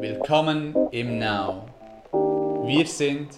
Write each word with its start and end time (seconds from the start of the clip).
Willkommen 0.00 0.76
im 0.92 1.18
Now. 1.18 1.68
Wir 2.64 2.86
sind 2.86 3.30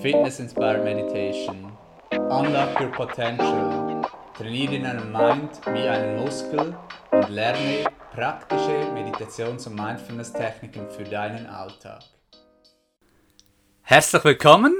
Fitness 0.00 0.38
Inspired 0.38 0.84
Meditation. 0.84 1.72
Unlock 2.12 2.80
your 2.80 2.92
potential. 2.92 4.00
Trainiere 4.38 4.78
deinen 4.78 5.10
Mind 5.10 5.60
wie 5.72 5.88
einen 5.88 6.22
Muskel 6.22 6.76
und 7.10 7.28
lerne 7.30 7.90
praktische 8.12 8.92
Meditations- 8.94 9.66
und 9.66 9.74
Mindfulness-Techniken 9.74 10.88
für 10.88 11.02
deinen 11.02 11.46
Alltag. 11.46 12.04
Herzlich 13.82 14.22
willkommen 14.22 14.72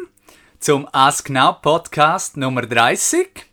zum 0.61 0.89
Ask 0.93 1.31
Now 1.31 1.55
Podcast 1.61 2.37
Nummer 2.37 2.63
30. 2.63 3.45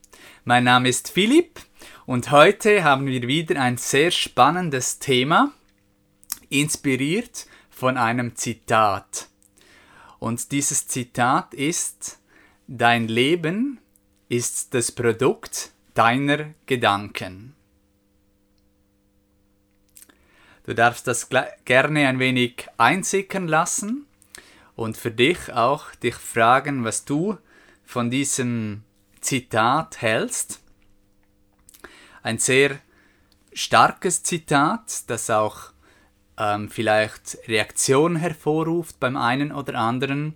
Mein 0.43 0.65
Name 0.65 0.87
ist 0.87 1.09
Philipp 1.09 1.59
und 2.05 2.29
heute 2.29 2.83
haben 2.83 3.07
wir 3.07 3.23
wieder 3.23 3.59
ein 3.59 3.77
sehr 3.77 4.11
spannendes 4.11 4.99
Thema, 4.99 5.51
inspiriert 6.49 7.47
von 7.81 7.97
einem 7.97 8.35
Zitat. 8.35 9.27
Und 10.19 10.51
dieses 10.51 10.87
Zitat 10.87 11.55
ist, 11.55 12.19
Dein 12.67 13.07
Leben 13.07 13.79
ist 14.29 14.75
das 14.75 14.91
Produkt 14.91 15.71
deiner 15.95 16.53
Gedanken. 16.67 17.55
Du 20.63 20.75
darfst 20.75 21.07
das 21.07 21.27
gerne 21.65 22.07
ein 22.07 22.19
wenig 22.19 22.67
einsickern 22.77 23.47
lassen 23.47 24.05
und 24.75 24.95
für 24.95 25.09
dich 25.09 25.51
auch 25.51 25.95
dich 25.95 26.13
fragen, 26.13 26.83
was 26.83 27.03
du 27.03 27.39
von 27.83 28.11
diesem 28.11 28.83
Zitat 29.21 30.03
hältst. 30.03 30.59
Ein 32.21 32.37
sehr 32.37 32.77
starkes 33.53 34.21
Zitat, 34.21 35.09
das 35.09 35.31
auch 35.31 35.71
ähm, 36.41 36.69
vielleicht 36.69 37.37
Reaktionen 37.47 38.15
hervorruft 38.15 38.99
beim 38.99 39.15
einen 39.15 39.51
oder 39.51 39.75
anderen. 39.75 40.33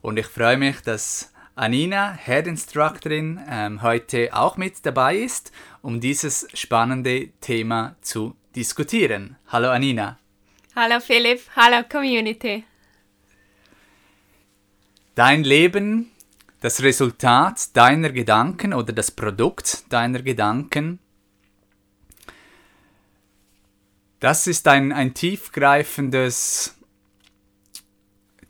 Und 0.00 0.18
ich 0.18 0.26
freue 0.26 0.56
mich, 0.56 0.80
dass 0.80 1.32
Anina, 1.54 2.16
Head 2.16 2.46
Instructorin, 2.46 3.40
ähm, 3.48 3.82
heute 3.82 4.30
auch 4.32 4.56
mit 4.56 4.84
dabei 4.86 5.16
ist, 5.16 5.52
um 5.82 6.00
dieses 6.00 6.46
spannende 6.54 7.28
Thema 7.40 7.96
zu 8.00 8.34
diskutieren. 8.56 9.36
Hallo 9.48 9.70
Anina. 9.70 10.18
Hallo 10.74 11.00
Philipp, 11.00 11.42
hallo 11.54 11.84
Community. 11.86 12.64
Dein 15.14 15.44
Leben, 15.44 16.10
das 16.60 16.82
Resultat 16.82 17.76
deiner 17.76 18.10
Gedanken 18.10 18.72
oder 18.72 18.94
das 18.94 19.10
Produkt 19.10 19.92
deiner 19.92 20.22
Gedanken 20.22 20.98
Das 24.22 24.46
ist 24.46 24.68
ein, 24.68 24.92
ein 24.92 25.14
tiefgreifendes 25.14 26.78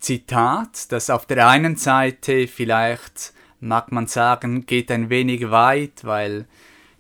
Zitat, 0.00 0.92
das 0.92 1.08
auf 1.08 1.24
der 1.24 1.48
einen 1.48 1.76
Seite 1.76 2.46
vielleicht, 2.46 3.32
mag 3.58 3.90
man 3.90 4.06
sagen, 4.06 4.66
geht 4.66 4.90
ein 4.90 5.08
wenig 5.08 5.50
weit, 5.50 6.04
weil 6.04 6.46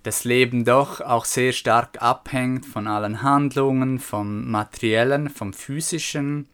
das 0.04 0.24
Leben 0.24 0.64
doch 0.64 1.02
auch 1.02 1.26
sehr 1.26 1.52
stark 1.52 2.00
abhängt 2.00 2.64
von 2.64 2.88
allen 2.88 3.20
Handlungen, 3.20 3.98
vom 3.98 4.50
materiellen, 4.50 5.28
vom 5.28 5.52
physischen, 5.52 6.48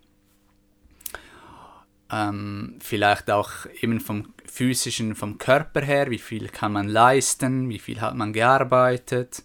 ähm, 2.11 2.81
vielleicht 2.81 3.31
auch 3.31 3.53
eben 3.81 4.01
vom 4.01 4.35
physischen, 4.45 5.15
vom 5.15 5.39
Körper 5.39 5.83
her, 5.83 6.11
wie 6.11 6.19
viel 6.19 6.49
kann 6.49 6.73
man 6.73 6.89
leisten, 6.89 7.69
wie 7.69 7.79
viel 7.79 8.01
hat 8.01 8.17
man 8.17 8.33
gearbeitet. 8.33 9.45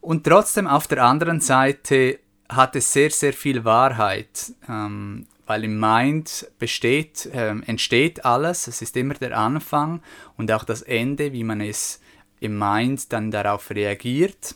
Und 0.00 0.24
trotzdem 0.24 0.66
auf 0.66 0.86
der 0.86 1.04
anderen 1.04 1.40
Seite 1.40 2.20
hat 2.48 2.74
es 2.76 2.92
sehr, 2.92 3.10
sehr 3.10 3.32
viel 3.32 3.64
Wahrheit, 3.64 4.52
ähm, 4.68 5.26
weil 5.46 5.64
im 5.64 5.78
Mind 5.78 6.50
besteht, 6.58 7.28
ähm, 7.32 7.62
entsteht 7.64 8.24
alles, 8.24 8.66
es 8.66 8.82
ist 8.82 8.96
immer 8.96 9.14
der 9.14 9.36
Anfang 9.36 10.02
und 10.36 10.50
auch 10.52 10.64
das 10.64 10.82
Ende, 10.82 11.32
wie 11.32 11.44
man 11.44 11.60
es 11.60 12.00
im 12.40 12.58
Mind 12.58 13.12
dann 13.12 13.30
darauf 13.30 13.70
reagiert. 13.70 14.54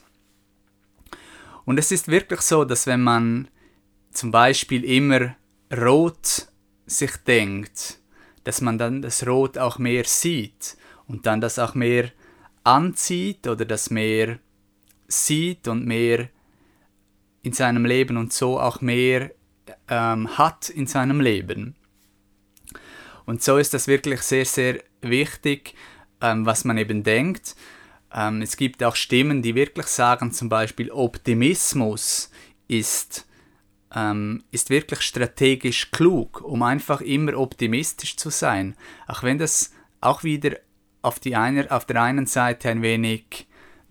Und 1.65 1.79
es 1.79 1.91
ist 1.93 2.09
wirklich 2.09 2.41
so, 2.41 2.65
dass 2.65 2.87
wenn 2.87 3.03
man 3.03 3.49
zum 4.13 4.31
Beispiel 4.31 4.85
immer 4.85 5.35
rot 5.77 6.49
sich 6.87 7.17
denkt, 7.27 7.99
dass 8.45 8.61
man 8.61 8.79
dann 8.79 9.03
das 9.03 9.27
Rot 9.27 9.59
auch 9.59 9.79
mehr 9.79 10.05
sieht 10.05 10.77
und 11.07 11.27
dann 11.27 11.41
das 11.41 11.59
auch 11.59 11.75
mehr 11.75 12.11
anzieht 12.63 13.47
oder 13.47 13.65
das 13.65 13.91
mehr 13.91 14.39
sieht 15.15 15.69
und 15.69 15.87
mehr 15.87 16.29
in 17.43 17.53
seinem 17.53 17.85
Leben 17.85 18.17
und 18.17 18.33
so 18.33 18.59
auch 18.59 18.81
mehr 18.81 19.31
ähm, 19.89 20.37
hat 20.39 20.69
in 20.69 20.87
seinem 20.87 21.21
Leben. 21.21 21.75
Und 23.27 23.43
so 23.43 23.59
ist 23.59 23.75
das 23.75 23.87
wirklich 23.87 24.23
sehr, 24.23 24.45
sehr 24.45 24.83
wichtig, 25.01 25.75
ähm, 26.21 26.47
was 26.47 26.65
man 26.65 26.79
eben 26.79 27.03
denkt. 27.03 27.55
Ähm, 28.13 28.43
es 28.43 28.57
gibt 28.57 28.83
auch 28.83 28.97
Stimmen, 28.97 29.43
die 29.43 29.55
wirklich 29.55 29.87
sagen, 29.87 30.33
zum 30.33 30.49
Beispiel 30.49 30.91
Optimismus 30.91 32.31
ist, 32.69 33.27
ähm, 33.95 34.45
ist 34.51 34.71
wirklich 34.71 35.01
strategisch 35.01 35.91
klug, 35.91 36.43
um 36.43 36.63
einfach 36.63 37.01
immer 37.01 37.39
optimistisch 37.39 38.17
zu 38.17 38.31
sein. 38.31 38.77
Auch 39.07 39.23
wenn 39.23 39.39
das 39.39 39.73
auch 40.01 40.23
wieder 40.23 40.57
auf, 41.03 41.19
die 41.19 41.37
eine, 41.37 41.71
auf 41.71 41.85
der 41.85 42.03
einen 42.03 42.27
Seite 42.27 42.71
ein 42.71 42.83
wenig 42.83 43.47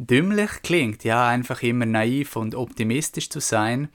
dümmlich 0.07 0.61
klingt, 0.63 1.03
ja, 1.03 1.27
einfach 1.27 1.61
immer 1.63 1.85
naiv 1.85 2.35
und 2.35 2.55
optimistisch 2.55 3.29
zu 3.29 3.39
sein. 3.39 3.89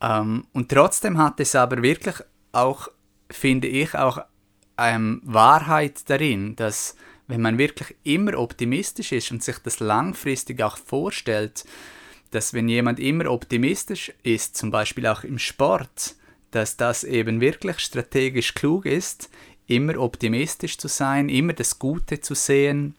Ähm, 0.00 0.46
und 0.52 0.70
trotzdem 0.70 1.18
hat 1.18 1.40
es 1.40 1.54
aber 1.54 1.82
wirklich 1.82 2.16
auch, 2.52 2.88
finde 3.30 3.68
ich, 3.68 3.94
auch 3.94 4.18
ähm, 4.78 5.20
Wahrheit 5.24 6.08
darin, 6.08 6.56
dass 6.56 6.96
wenn 7.26 7.40
man 7.40 7.58
wirklich 7.58 7.96
immer 8.02 8.38
optimistisch 8.38 9.12
ist 9.12 9.30
und 9.30 9.42
sich 9.42 9.58
das 9.58 9.80
langfristig 9.80 10.62
auch 10.62 10.76
vorstellt, 10.76 11.64
dass 12.30 12.52
wenn 12.52 12.68
jemand 12.68 12.98
immer 12.98 13.30
optimistisch 13.30 14.12
ist, 14.22 14.56
zum 14.56 14.70
Beispiel 14.70 15.06
auch 15.06 15.24
im 15.24 15.38
Sport, 15.38 16.16
dass 16.50 16.76
das 16.76 17.04
eben 17.04 17.40
wirklich 17.40 17.78
strategisch 17.78 18.54
klug 18.54 18.86
ist, 18.86 19.30
immer 19.66 19.98
optimistisch 19.98 20.76
zu 20.78 20.88
sein, 20.88 21.28
immer 21.28 21.52
das 21.52 21.78
Gute 21.78 22.20
zu 22.20 22.34
sehen, 22.34 22.96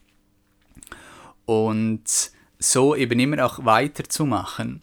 und 1.46 2.04
so 2.60 2.96
eben 2.96 3.20
immer 3.20 3.46
auch 3.46 3.66
weiterzumachen. 3.66 4.82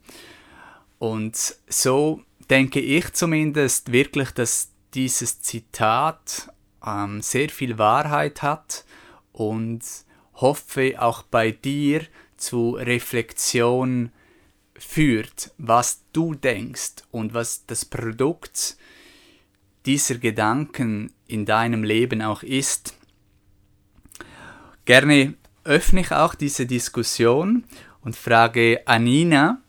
Und 0.98 1.56
so 1.68 2.22
denke 2.50 2.80
ich 2.80 3.12
zumindest 3.12 3.92
wirklich, 3.92 4.30
dass 4.30 4.70
dieses 4.94 5.40
Zitat 5.40 6.52
ähm, 6.86 7.22
sehr 7.22 7.48
viel 7.48 7.78
Wahrheit 7.78 8.42
hat 8.42 8.84
und 9.32 9.82
hoffe 10.34 11.00
auch 11.00 11.22
bei 11.22 11.50
dir 11.50 12.06
zu 12.36 12.72
Reflexion 12.72 14.12
führt, 14.76 15.52
was 15.58 16.02
du 16.12 16.34
denkst 16.34 17.04
und 17.10 17.34
was 17.34 17.66
das 17.66 17.84
Produkt 17.84 18.76
dieser 19.86 20.16
Gedanken 20.16 21.12
in 21.26 21.46
deinem 21.46 21.84
Leben 21.84 22.22
auch 22.22 22.42
ist. 22.42 22.94
Gerne 24.84 25.34
öffne 25.64 26.00
ich 26.00 26.12
auch 26.12 26.34
diese 26.34 26.66
Diskussion 26.66 27.64
und 28.00 28.16
frage 28.16 28.82
Anina, 28.86 29.60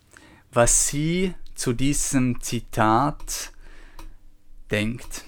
was 0.52 0.88
sie 0.88 1.34
zu 1.56 1.74
diesem 1.74 2.42
Zitat 2.42 3.52
denkt. 4.72 5.24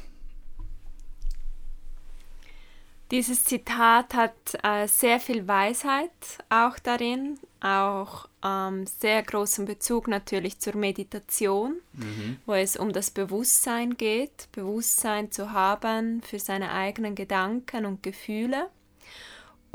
Dieses 3.12 3.44
Zitat 3.44 4.16
hat 4.16 4.34
äh, 4.64 4.88
sehr 4.88 5.20
viel 5.20 5.48
Weisheit 5.48 6.10
auch 6.50 6.80
darin, 6.80 7.38
auch 7.60 8.28
ähm, 8.44 8.88
sehr 8.88 9.22
großen 9.22 9.66
Bezug 9.66 10.08
natürlich 10.08 10.60
zur 10.60 10.76
Meditation, 10.76 11.76
mhm. 11.94 12.38
wo 12.48 12.54
es 12.54 12.76
um 12.76 12.92
das 12.92 13.12
Bewusstsein 13.12 13.96
geht, 13.96 14.50
Bewusstsein 14.52 15.32
zu 15.32 15.52
haben 15.52 16.24
für 16.24 16.40
seine 16.40 16.72
eigenen 16.72 17.14
Gedanken 17.14 17.86
und 17.86 18.02
Gefühle. 18.02 18.70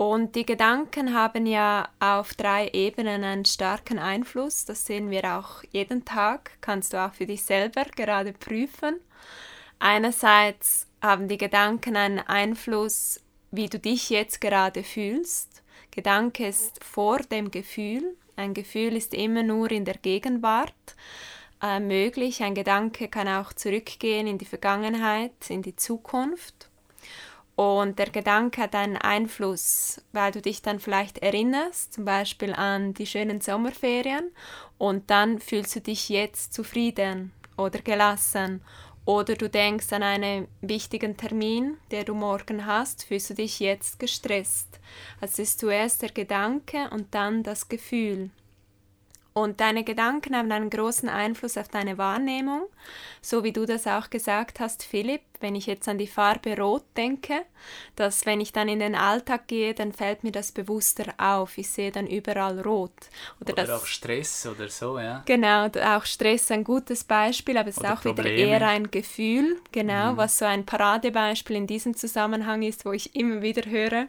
Und 0.00 0.34
die 0.34 0.46
Gedanken 0.46 1.12
haben 1.12 1.44
ja 1.44 1.86
auf 1.98 2.32
drei 2.32 2.70
Ebenen 2.72 3.22
einen 3.22 3.44
starken 3.44 3.98
Einfluss. 3.98 4.64
Das 4.64 4.86
sehen 4.86 5.10
wir 5.10 5.36
auch 5.36 5.62
jeden 5.72 6.06
Tag. 6.06 6.52
Kannst 6.62 6.94
du 6.94 7.04
auch 7.04 7.12
für 7.12 7.26
dich 7.26 7.42
selber 7.42 7.84
gerade 7.94 8.32
prüfen. 8.32 8.98
Einerseits 9.78 10.86
haben 11.02 11.28
die 11.28 11.36
Gedanken 11.36 11.96
einen 11.96 12.18
Einfluss, 12.18 13.20
wie 13.50 13.68
du 13.68 13.78
dich 13.78 14.08
jetzt 14.08 14.40
gerade 14.40 14.84
fühlst. 14.84 15.62
Gedanke 15.90 16.46
ist 16.46 16.82
vor 16.82 17.18
dem 17.18 17.50
Gefühl. 17.50 18.16
Ein 18.36 18.54
Gefühl 18.54 18.96
ist 18.96 19.12
immer 19.12 19.42
nur 19.42 19.70
in 19.70 19.84
der 19.84 19.98
Gegenwart 19.98 20.96
äh, 21.62 21.78
möglich. 21.78 22.42
Ein 22.42 22.54
Gedanke 22.54 23.08
kann 23.08 23.28
auch 23.28 23.52
zurückgehen 23.52 24.26
in 24.26 24.38
die 24.38 24.46
Vergangenheit, 24.46 25.50
in 25.50 25.60
die 25.60 25.76
Zukunft. 25.76 26.69
Und 27.60 27.98
der 27.98 28.08
Gedanke 28.08 28.62
hat 28.62 28.74
einen 28.74 28.96
Einfluss, 28.96 30.00
weil 30.12 30.32
du 30.32 30.40
dich 30.40 30.62
dann 30.62 30.80
vielleicht 30.80 31.18
erinnerst, 31.18 31.92
zum 31.92 32.06
Beispiel 32.06 32.54
an 32.54 32.94
die 32.94 33.04
schönen 33.04 33.42
Sommerferien, 33.42 34.30
und 34.78 35.10
dann 35.10 35.40
fühlst 35.40 35.76
du 35.76 35.82
dich 35.82 36.08
jetzt 36.08 36.54
zufrieden 36.54 37.32
oder 37.58 37.80
gelassen. 37.80 38.62
Oder 39.04 39.34
du 39.34 39.50
denkst 39.50 39.92
an 39.92 40.02
einen 40.02 40.48
wichtigen 40.62 41.18
Termin, 41.18 41.76
der 41.90 42.04
du 42.04 42.14
morgen 42.14 42.64
hast, 42.64 43.04
fühlst 43.04 43.28
du 43.28 43.34
dich 43.34 43.60
jetzt 43.60 44.00
gestresst. 44.00 44.80
Also 45.20 45.42
ist 45.42 45.60
zuerst 45.60 46.00
der 46.00 46.12
Gedanke 46.12 46.88
und 46.88 47.14
dann 47.14 47.42
das 47.42 47.68
Gefühl. 47.68 48.30
Und 49.34 49.60
deine 49.60 49.84
Gedanken 49.84 50.34
haben 50.34 50.50
einen 50.50 50.70
großen 50.70 51.10
Einfluss 51.10 51.58
auf 51.58 51.68
deine 51.68 51.98
Wahrnehmung, 51.98 52.62
so 53.20 53.44
wie 53.44 53.52
du 53.52 53.66
das 53.66 53.86
auch 53.86 54.08
gesagt 54.08 54.60
hast, 54.60 54.82
Philipp 54.82 55.20
wenn 55.40 55.54
ich 55.54 55.66
jetzt 55.66 55.88
an 55.88 55.98
die 55.98 56.06
Farbe 56.06 56.56
Rot 56.56 56.84
denke, 56.96 57.42
dass 57.96 58.26
wenn 58.26 58.40
ich 58.40 58.52
dann 58.52 58.68
in 58.68 58.78
den 58.78 58.94
Alltag 58.94 59.48
gehe, 59.48 59.74
dann 59.74 59.92
fällt 59.92 60.24
mir 60.24 60.32
das 60.32 60.52
bewusster 60.52 61.14
auf. 61.18 61.58
Ich 61.58 61.68
sehe 61.68 61.92
dann 61.92 62.06
überall 62.06 62.60
Rot. 62.60 62.92
Oder, 63.40 63.52
oder 63.52 63.64
das, 63.64 63.82
auch 63.82 63.86
Stress 63.86 64.46
oder 64.46 64.68
so, 64.68 64.98
ja. 64.98 65.22
Genau, 65.26 65.66
auch 65.66 66.04
Stress 66.04 66.50
ein 66.50 66.64
gutes 66.64 67.04
Beispiel, 67.04 67.56
aber 67.56 67.68
es 67.68 67.76
ist 67.76 67.84
auch 67.84 68.02
Probleme. 68.02 68.36
wieder 68.36 68.48
eher 68.48 68.68
ein 68.68 68.90
Gefühl, 68.90 69.60
genau, 69.72 70.12
mhm. 70.12 70.16
was 70.16 70.38
so 70.38 70.44
ein 70.44 70.64
Paradebeispiel 70.64 71.56
in 71.56 71.66
diesem 71.66 71.96
Zusammenhang 71.96 72.62
ist, 72.62 72.84
wo 72.84 72.92
ich 72.92 73.14
immer 73.14 73.42
wieder 73.42 73.68
höre, 73.70 74.06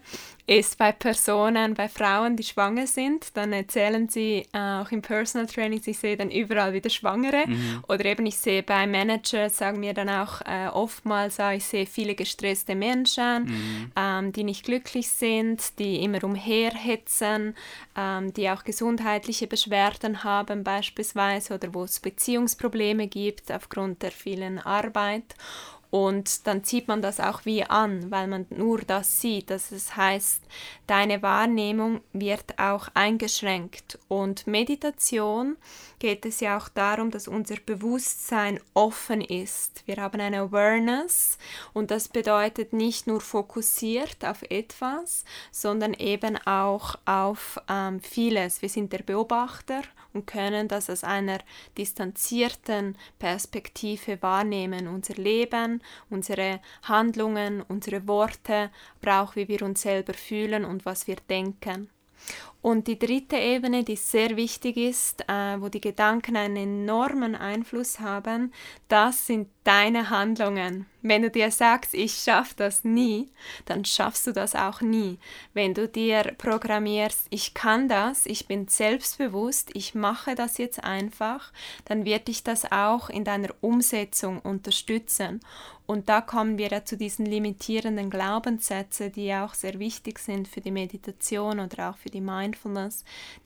ist 0.47 0.77
bei 0.77 0.91
Personen, 0.91 1.75
bei 1.75 1.87
Frauen, 1.87 2.35
die 2.35 2.43
schwanger 2.43 2.87
sind, 2.87 3.37
dann 3.37 3.53
erzählen 3.53 4.09
sie 4.09 4.45
äh, 4.53 4.81
auch 4.81 4.91
im 4.91 5.01
Personal 5.01 5.47
Training, 5.47 5.81
ich 5.85 5.97
sehe 5.97 6.17
dann 6.17 6.29
überall 6.29 6.73
wieder 6.73 6.89
Schwangere. 6.89 7.47
Mhm. 7.47 7.83
Oder 7.87 8.05
eben 8.05 8.25
ich 8.25 8.37
sehe 8.37 8.63
bei 8.63 8.85
Managers, 8.87 9.57
sagen 9.57 9.79
mir 9.79 9.93
dann 9.93 10.09
auch 10.09 10.41
äh, 10.41 10.67
oftmals, 10.67 11.20
also 11.21 11.49
ich 11.49 11.65
sehe 11.65 11.85
viele 11.85 12.15
gestresste 12.15 12.75
Menschen, 12.75 13.45
mhm. 13.45 13.91
ähm, 13.95 14.31
die 14.31 14.43
nicht 14.43 14.65
glücklich 14.65 15.09
sind, 15.09 15.79
die 15.79 16.03
immer 16.03 16.23
umherhetzen, 16.23 17.55
ähm, 17.97 18.33
die 18.33 18.49
auch 18.49 18.63
gesundheitliche 18.63 19.47
Beschwerden 19.47 20.23
haben 20.23 20.63
beispielsweise 20.63 21.55
oder 21.55 21.73
wo 21.73 21.83
es 21.83 21.99
Beziehungsprobleme 21.99 23.07
gibt 23.07 23.51
aufgrund 23.51 24.01
der 24.01 24.11
vielen 24.11 24.59
Arbeit. 24.59 25.35
Und 25.91 26.47
dann 26.47 26.63
zieht 26.63 26.87
man 26.87 27.01
das 27.01 27.19
auch 27.19 27.43
wie 27.43 27.65
an, 27.65 28.09
weil 28.09 28.27
man 28.27 28.45
nur 28.49 28.79
das 28.79 29.19
sieht. 29.19 29.49
Das 29.49 29.71
heißt, 29.97 30.41
deine 30.87 31.21
Wahrnehmung 31.21 31.99
wird 32.13 32.57
auch 32.57 32.87
eingeschränkt. 32.93 33.99
Und 34.07 34.47
Meditation 34.47 35.57
geht 36.01 36.25
es 36.25 36.39
ja 36.39 36.57
auch 36.57 36.67
darum, 36.67 37.11
dass 37.11 37.27
unser 37.27 37.57
Bewusstsein 37.63 38.59
offen 38.73 39.21
ist. 39.21 39.83
Wir 39.85 39.97
haben 39.97 40.19
eine 40.19 40.39
Awareness 40.39 41.37
und 41.73 41.91
das 41.91 42.07
bedeutet 42.07 42.73
nicht 42.73 43.05
nur 43.05 43.21
fokussiert 43.21 44.25
auf 44.25 44.41
etwas, 44.49 45.25
sondern 45.51 45.93
eben 45.93 46.37
auch 46.47 46.95
auf 47.05 47.59
ähm, 47.69 47.99
vieles. 47.99 48.63
Wir 48.63 48.69
sind 48.69 48.91
der 48.91 49.03
Beobachter 49.03 49.83
und 50.11 50.25
können 50.25 50.67
das 50.67 50.89
aus 50.89 51.03
einer 51.03 51.37
distanzierten 51.77 52.97
Perspektive 53.19 54.19
wahrnehmen. 54.23 54.87
Unser 54.87 55.13
Leben, 55.13 55.83
unsere 56.09 56.61
Handlungen, 56.81 57.61
unsere 57.61 58.07
Worte, 58.07 58.71
aber 59.03 59.21
auch 59.21 59.35
wie 59.35 59.47
wir 59.47 59.61
uns 59.61 59.83
selber 59.83 60.15
fühlen 60.15 60.65
und 60.65 60.83
was 60.83 61.05
wir 61.05 61.17
denken. 61.29 61.91
Und 62.61 62.87
die 62.87 62.99
dritte 62.99 63.37
Ebene, 63.37 63.83
die 63.83 63.95
sehr 63.95 64.35
wichtig 64.35 64.77
ist, 64.77 65.21
äh, 65.27 65.59
wo 65.59 65.69
die 65.69 65.81
Gedanken 65.81 66.37
einen 66.37 66.57
enormen 66.57 67.35
Einfluss 67.35 67.99
haben, 67.99 68.53
das 68.87 69.25
sind 69.25 69.47
deine 69.63 70.09
Handlungen. 70.09 70.85
Wenn 71.03 71.23
du 71.23 71.31
dir 71.31 71.49
sagst, 71.49 71.95
ich 71.95 72.13
schaffe 72.13 72.53
das 72.57 72.83
nie, 72.83 73.29
dann 73.65 73.85
schaffst 73.85 74.27
du 74.27 74.31
das 74.31 74.55
auch 74.55 74.81
nie. 74.81 75.17
Wenn 75.53 75.73
du 75.73 75.87
dir 75.87 76.35
programmierst, 76.37 77.25
ich 77.31 77.55
kann 77.55 77.87
das, 77.87 78.27
ich 78.27 78.47
bin 78.47 78.67
selbstbewusst, 78.67 79.71
ich 79.73 79.95
mache 79.95 80.35
das 80.35 80.59
jetzt 80.59 80.83
einfach, 80.83 81.51
dann 81.85 82.05
wird 82.05 82.27
dich 82.27 82.43
das 82.43 82.71
auch 82.71 83.09
in 83.09 83.23
deiner 83.23 83.49
Umsetzung 83.61 84.39
unterstützen. 84.39 85.39
Und 85.87 86.07
da 86.07 86.21
kommen 86.21 86.57
wir 86.57 86.69
ja 86.69 86.85
zu 86.85 86.95
diesen 86.95 87.25
limitierenden 87.25 88.09
Glaubenssätzen, 88.09 89.11
die 89.11 89.33
auch 89.33 89.53
sehr 89.53 89.77
wichtig 89.77 90.19
sind 90.19 90.47
für 90.47 90.61
die 90.61 90.71
Meditation 90.71 91.59
oder 91.59 91.89
auch 91.89 91.97
für 91.97 92.09
die 92.09 92.21
Mindfulness, 92.21 92.50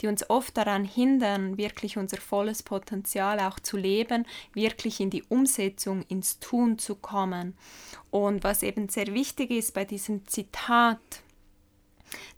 die 0.01 0.07
uns 0.07 0.29
oft 0.29 0.55
daran 0.57 0.85
hindern, 0.85 1.57
wirklich 1.57 1.97
unser 1.97 2.17
volles 2.17 2.63
Potenzial 2.63 3.39
auch 3.39 3.59
zu 3.59 3.77
leben, 3.77 4.25
wirklich 4.53 4.99
in 4.99 5.09
die 5.09 5.23
Umsetzung, 5.23 6.03
ins 6.07 6.39
Tun 6.39 6.77
zu 6.79 6.95
kommen. 6.95 7.55
Und 8.11 8.43
was 8.43 8.63
eben 8.63 8.89
sehr 8.89 9.13
wichtig 9.13 9.51
ist 9.51 9.73
bei 9.73 9.85
diesem 9.85 10.25
Zitat, 10.27 10.99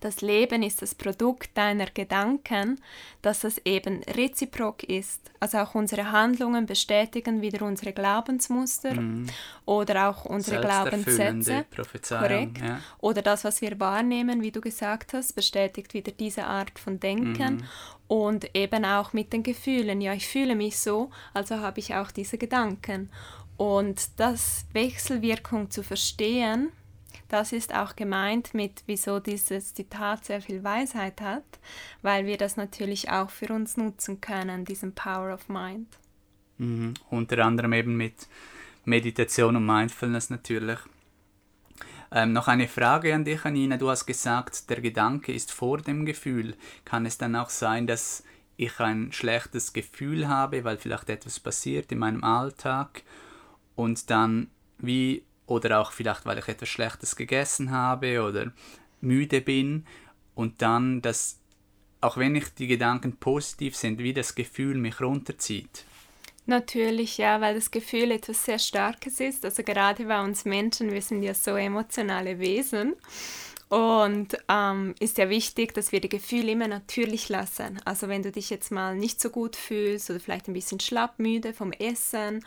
das 0.00 0.20
Leben 0.20 0.62
ist 0.62 0.82
das 0.82 0.94
Produkt 0.94 1.56
deiner 1.56 1.86
Gedanken, 1.86 2.80
dass 3.22 3.40
das 3.40 3.58
eben 3.64 4.02
reziprok 4.02 4.82
ist. 4.84 5.30
Also 5.40 5.58
auch 5.58 5.74
unsere 5.74 6.12
Handlungen 6.12 6.66
bestätigen 6.66 7.42
wieder 7.42 7.64
unsere 7.64 7.92
Glaubensmuster 7.92 8.94
mm. 8.94 9.26
oder 9.66 10.08
auch 10.08 10.24
unsere 10.24 10.60
Glaubenssätze. 10.60 11.64
Korrekt. 12.18 12.58
Ja. 12.58 12.80
Oder 12.98 13.22
das, 13.22 13.44
was 13.44 13.60
wir 13.60 13.78
wahrnehmen, 13.78 14.42
wie 14.42 14.50
du 14.50 14.60
gesagt 14.60 15.12
hast, 15.12 15.34
bestätigt 15.34 15.94
wieder 15.94 16.12
diese 16.12 16.44
Art 16.44 16.78
von 16.78 17.00
Denken. 17.00 17.56
Mm. 17.56 17.64
Und 18.08 18.56
eben 18.56 18.86
auch 18.86 19.12
mit 19.12 19.32
den 19.34 19.42
Gefühlen. 19.42 20.00
Ja, 20.00 20.14
ich 20.14 20.26
fühle 20.26 20.54
mich 20.54 20.78
so, 20.78 21.10
also 21.34 21.58
habe 21.58 21.80
ich 21.80 21.94
auch 21.94 22.10
diese 22.10 22.38
Gedanken. 22.38 23.10
Und 23.58 24.18
das 24.18 24.64
Wechselwirkung 24.72 25.70
zu 25.70 25.82
verstehen, 25.82 26.70
das 27.28 27.52
ist 27.52 27.74
auch 27.74 27.94
gemeint 27.94 28.54
mit, 28.54 28.82
wieso 28.86 29.20
dieses 29.20 29.74
Zitat 29.74 30.24
sehr 30.24 30.40
viel 30.40 30.64
Weisheit 30.64 31.20
hat, 31.20 31.44
weil 32.02 32.26
wir 32.26 32.38
das 32.38 32.56
natürlich 32.56 33.10
auch 33.10 33.30
für 33.30 33.52
uns 33.52 33.76
nutzen 33.76 34.20
können, 34.20 34.64
diesen 34.64 34.94
Power 34.94 35.32
of 35.32 35.48
Mind. 35.48 35.88
Mhm. 36.58 36.94
Unter 37.10 37.44
anderem 37.44 37.72
eben 37.72 37.96
mit 37.96 38.28
Meditation 38.84 39.56
und 39.56 39.66
Mindfulness 39.66 40.30
natürlich. 40.30 40.78
Ähm, 42.10 42.32
noch 42.32 42.48
eine 42.48 42.68
Frage 42.68 43.14
an 43.14 43.24
dich, 43.24 43.44
Anina. 43.44 43.76
Du 43.76 43.90
hast 43.90 44.06
gesagt, 44.06 44.70
der 44.70 44.80
Gedanke 44.80 45.32
ist 45.32 45.52
vor 45.52 45.78
dem 45.78 46.06
Gefühl. 46.06 46.56
Kann 46.86 47.04
es 47.04 47.18
dann 47.18 47.36
auch 47.36 47.50
sein, 47.50 47.86
dass 47.86 48.24
ich 48.56 48.80
ein 48.80 49.12
schlechtes 49.12 49.72
Gefühl 49.72 50.26
habe, 50.26 50.64
weil 50.64 50.78
vielleicht 50.78 51.10
etwas 51.10 51.38
passiert 51.38 51.92
in 51.92 51.98
meinem 51.98 52.24
Alltag 52.24 53.02
und 53.76 54.10
dann 54.10 54.48
wie 54.78 55.22
oder 55.48 55.80
auch 55.80 55.92
vielleicht, 55.92 56.26
weil 56.26 56.38
ich 56.38 56.48
etwas 56.48 56.68
Schlechtes 56.68 57.16
gegessen 57.16 57.70
habe 57.70 58.22
oder 58.22 58.52
müde 59.00 59.40
bin 59.40 59.86
und 60.34 60.62
dann, 60.62 61.02
dass 61.02 61.40
auch 62.00 62.16
wenn 62.16 62.36
ich 62.36 62.54
die 62.54 62.68
Gedanken 62.68 63.16
positiv 63.16 63.74
sind, 63.74 63.98
wie 63.98 64.12
das 64.12 64.34
Gefühl 64.34 64.76
mich 64.76 65.00
runterzieht. 65.00 65.84
Natürlich, 66.46 67.18
ja, 67.18 67.40
weil 67.40 67.54
das 67.54 67.70
Gefühl 67.70 68.10
etwas 68.10 68.44
sehr 68.44 68.58
Starkes 68.58 69.20
ist. 69.20 69.44
Also 69.44 69.62
gerade 69.62 70.04
bei 70.04 70.22
uns 70.22 70.44
Menschen, 70.44 70.92
wir 70.92 71.02
sind 71.02 71.22
ja 71.22 71.34
so 71.34 71.56
emotionale 71.56 72.38
Wesen. 72.38 72.94
Und 73.68 74.38
ähm, 74.48 74.94
ist 74.98 75.18
ja 75.18 75.28
wichtig, 75.28 75.74
dass 75.74 75.92
wir 75.92 76.00
die 76.00 76.08
Gefühle 76.08 76.52
immer 76.52 76.68
natürlich 76.68 77.28
lassen. 77.28 77.78
Also 77.84 78.08
wenn 78.08 78.22
du 78.22 78.32
dich 78.32 78.48
jetzt 78.48 78.72
mal 78.72 78.96
nicht 78.96 79.20
so 79.20 79.28
gut 79.28 79.56
fühlst 79.56 80.08
oder 80.08 80.20
vielleicht 80.20 80.48
ein 80.48 80.54
bisschen 80.54 80.80
schlapp, 80.80 81.18
müde 81.18 81.52
vom 81.52 81.72
Essen 81.72 82.44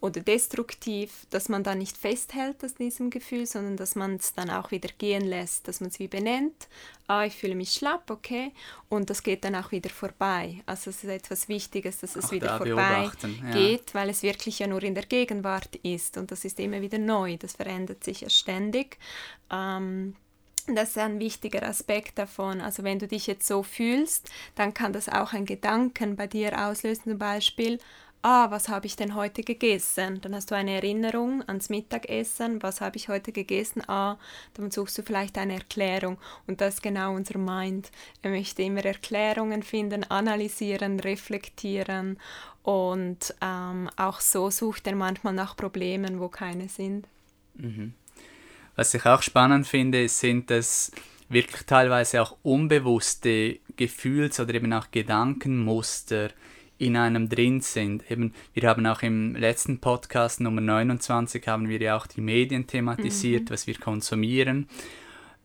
oder 0.00 0.20
destruktiv, 0.20 1.26
dass 1.30 1.48
man 1.48 1.62
da 1.62 1.76
nicht 1.76 1.96
festhält 1.96 2.64
an 2.64 2.72
diesem 2.80 3.10
Gefühl, 3.10 3.46
sondern 3.46 3.76
dass 3.76 3.94
man 3.94 4.16
es 4.16 4.34
dann 4.34 4.50
auch 4.50 4.72
wieder 4.72 4.88
gehen 4.98 5.24
lässt, 5.24 5.68
dass 5.68 5.80
man 5.80 5.90
es 5.90 6.00
wie 6.00 6.08
benennt. 6.08 6.66
Ah, 7.06 7.24
ich 7.24 7.36
fühle 7.36 7.54
mich 7.54 7.72
schlapp, 7.72 8.10
okay, 8.10 8.50
und 8.88 9.08
das 9.08 9.22
geht 9.22 9.44
dann 9.44 9.54
auch 9.54 9.70
wieder 9.70 9.90
vorbei. 9.90 10.62
Also 10.66 10.90
es 10.90 11.04
ist 11.04 11.10
etwas 11.10 11.48
Wichtiges, 11.48 11.98
dass 12.00 12.16
es 12.16 12.24
auch 12.26 12.32
wieder 12.32 12.58
vorbei 12.58 13.08
ja. 13.22 13.52
geht, 13.52 13.94
weil 13.94 14.10
es 14.10 14.24
wirklich 14.24 14.58
ja 14.58 14.66
nur 14.66 14.82
in 14.82 14.96
der 14.96 15.06
Gegenwart 15.06 15.76
ist 15.76 16.16
und 16.18 16.32
das 16.32 16.44
ist 16.44 16.58
immer 16.58 16.80
wieder 16.80 16.98
neu, 16.98 17.36
das 17.36 17.52
verändert 17.52 18.02
sich 18.02 18.22
ja 18.22 18.28
ständig. 18.28 18.98
Ähm, 19.52 20.16
das 20.74 20.90
ist 20.90 20.98
ein 20.98 21.20
wichtiger 21.20 21.62
Aspekt 21.62 22.18
davon. 22.18 22.60
Also 22.60 22.82
wenn 22.82 22.98
du 22.98 23.06
dich 23.06 23.26
jetzt 23.26 23.46
so 23.46 23.62
fühlst, 23.62 24.30
dann 24.54 24.74
kann 24.74 24.92
das 24.92 25.08
auch 25.08 25.32
ein 25.32 25.46
Gedanken 25.46 26.16
bei 26.16 26.26
dir 26.26 26.66
auslösen, 26.66 27.04
zum 27.04 27.18
Beispiel, 27.18 27.78
ah, 28.22 28.50
was 28.50 28.68
habe 28.68 28.86
ich 28.86 28.96
denn 28.96 29.14
heute 29.14 29.42
gegessen? 29.42 30.20
Dann 30.20 30.34
hast 30.34 30.50
du 30.50 30.56
eine 30.56 30.72
Erinnerung 30.72 31.46
ans 31.46 31.68
Mittagessen, 31.68 32.60
was 32.62 32.80
habe 32.80 32.96
ich 32.96 33.08
heute 33.08 33.30
gegessen? 33.30 33.82
Ah, 33.88 34.18
dann 34.54 34.72
suchst 34.72 34.98
du 34.98 35.02
vielleicht 35.02 35.38
eine 35.38 35.54
Erklärung. 35.54 36.18
Und 36.48 36.60
das 36.60 36.74
ist 36.74 36.82
genau 36.82 37.14
unser 37.14 37.38
Mind. 37.38 37.92
Er 38.22 38.30
möchte 38.30 38.62
immer 38.62 38.84
Erklärungen 38.84 39.62
finden, 39.62 40.02
analysieren, 40.02 40.98
reflektieren 40.98 42.18
und 42.64 43.32
ähm, 43.40 43.88
auch 43.96 44.18
so 44.18 44.50
sucht 44.50 44.88
er 44.88 44.96
manchmal 44.96 45.34
nach 45.34 45.56
Problemen, 45.56 46.18
wo 46.18 46.28
keine 46.28 46.68
sind. 46.68 47.06
Mhm. 47.54 47.94
Was 48.76 48.92
ich 48.92 49.06
auch 49.06 49.22
spannend 49.22 49.66
finde, 49.66 50.08
sind 50.08 50.50
dass 50.50 50.92
wirklich 51.28 51.64
teilweise 51.64 52.22
auch 52.22 52.36
unbewusste 52.42 53.58
Gefühls- 53.76 54.38
oder 54.38 54.54
eben 54.54 54.72
auch 54.72 54.90
Gedankenmuster 54.90 56.30
in 56.78 56.96
einem 56.96 57.28
drin 57.28 57.62
sind. 57.62 58.08
Eben, 58.10 58.34
wir 58.52 58.68
haben 58.68 58.86
auch 58.86 59.02
im 59.02 59.34
letzten 59.34 59.80
Podcast 59.80 60.40
Nummer 60.40 60.60
29 60.60 61.46
haben 61.48 61.68
wir 61.68 61.80
ja 61.80 61.96
auch 61.96 62.06
die 62.06 62.20
Medien 62.20 62.66
thematisiert, 62.66 63.44
mhm. 63.44 63.50
was 63.50 63.66
wir 63.66 63.78
konsumieren. 63.78 64.68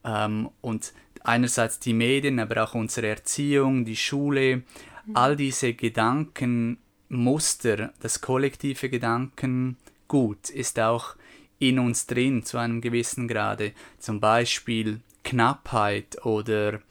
Ähm, 0.03 0.49
und 0.59 0.93
einerseits 1.23 1.79
die 1.79 1.93
Medien, 1.93 2.39
aber 2.39 2.63
auch 2.63 2.75
unsere 2.75 3.07
Erziehung, 3.07 3.85
die 3.85 3.95
Schule, 3.95 4.57
mhm. 4.57 5.15
all 5.15 5.37
diese 5.37 5.73
Gedanken 5.73 6.79
Muster, 7.07 7.93
das 8.01 8.19
kollektive 8.21 8.89
Gedankengut 8.89 10.49
ist 10.49 10.79
auch 10.79 11.15
in 11.61 11.77
uns 11.77 12.07
drin 12.07 12.43
zu 12.43 12.57
einem 12.57 12.81
gewissen 12.81 13.27
Grade. 13.27 13.73
Zum 13.99 14.19
Beispiel 14.19 14.99
Knappheit 15.23 16.25
oder 16.25 16.81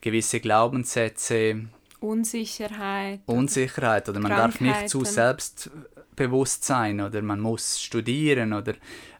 gewisse 0.00 0.38
Glaubenssätze. 0.38 1.66
Unsicherheit. 1.98 3.20
Unsicherheit 3.26 4.08
oder 4.08 4.20
man 4.20 4.30
darf 4.30 4.60
nicht 4.60 4.88
zu 4.88 5.04
selbstbewusst 5.04 6.64
sein 6.64 7.00
oder 7.00 7.22
man 7.22 7.40
muss 7.40 7.80
studieren 7.82 8.52
oder 8.52 8.74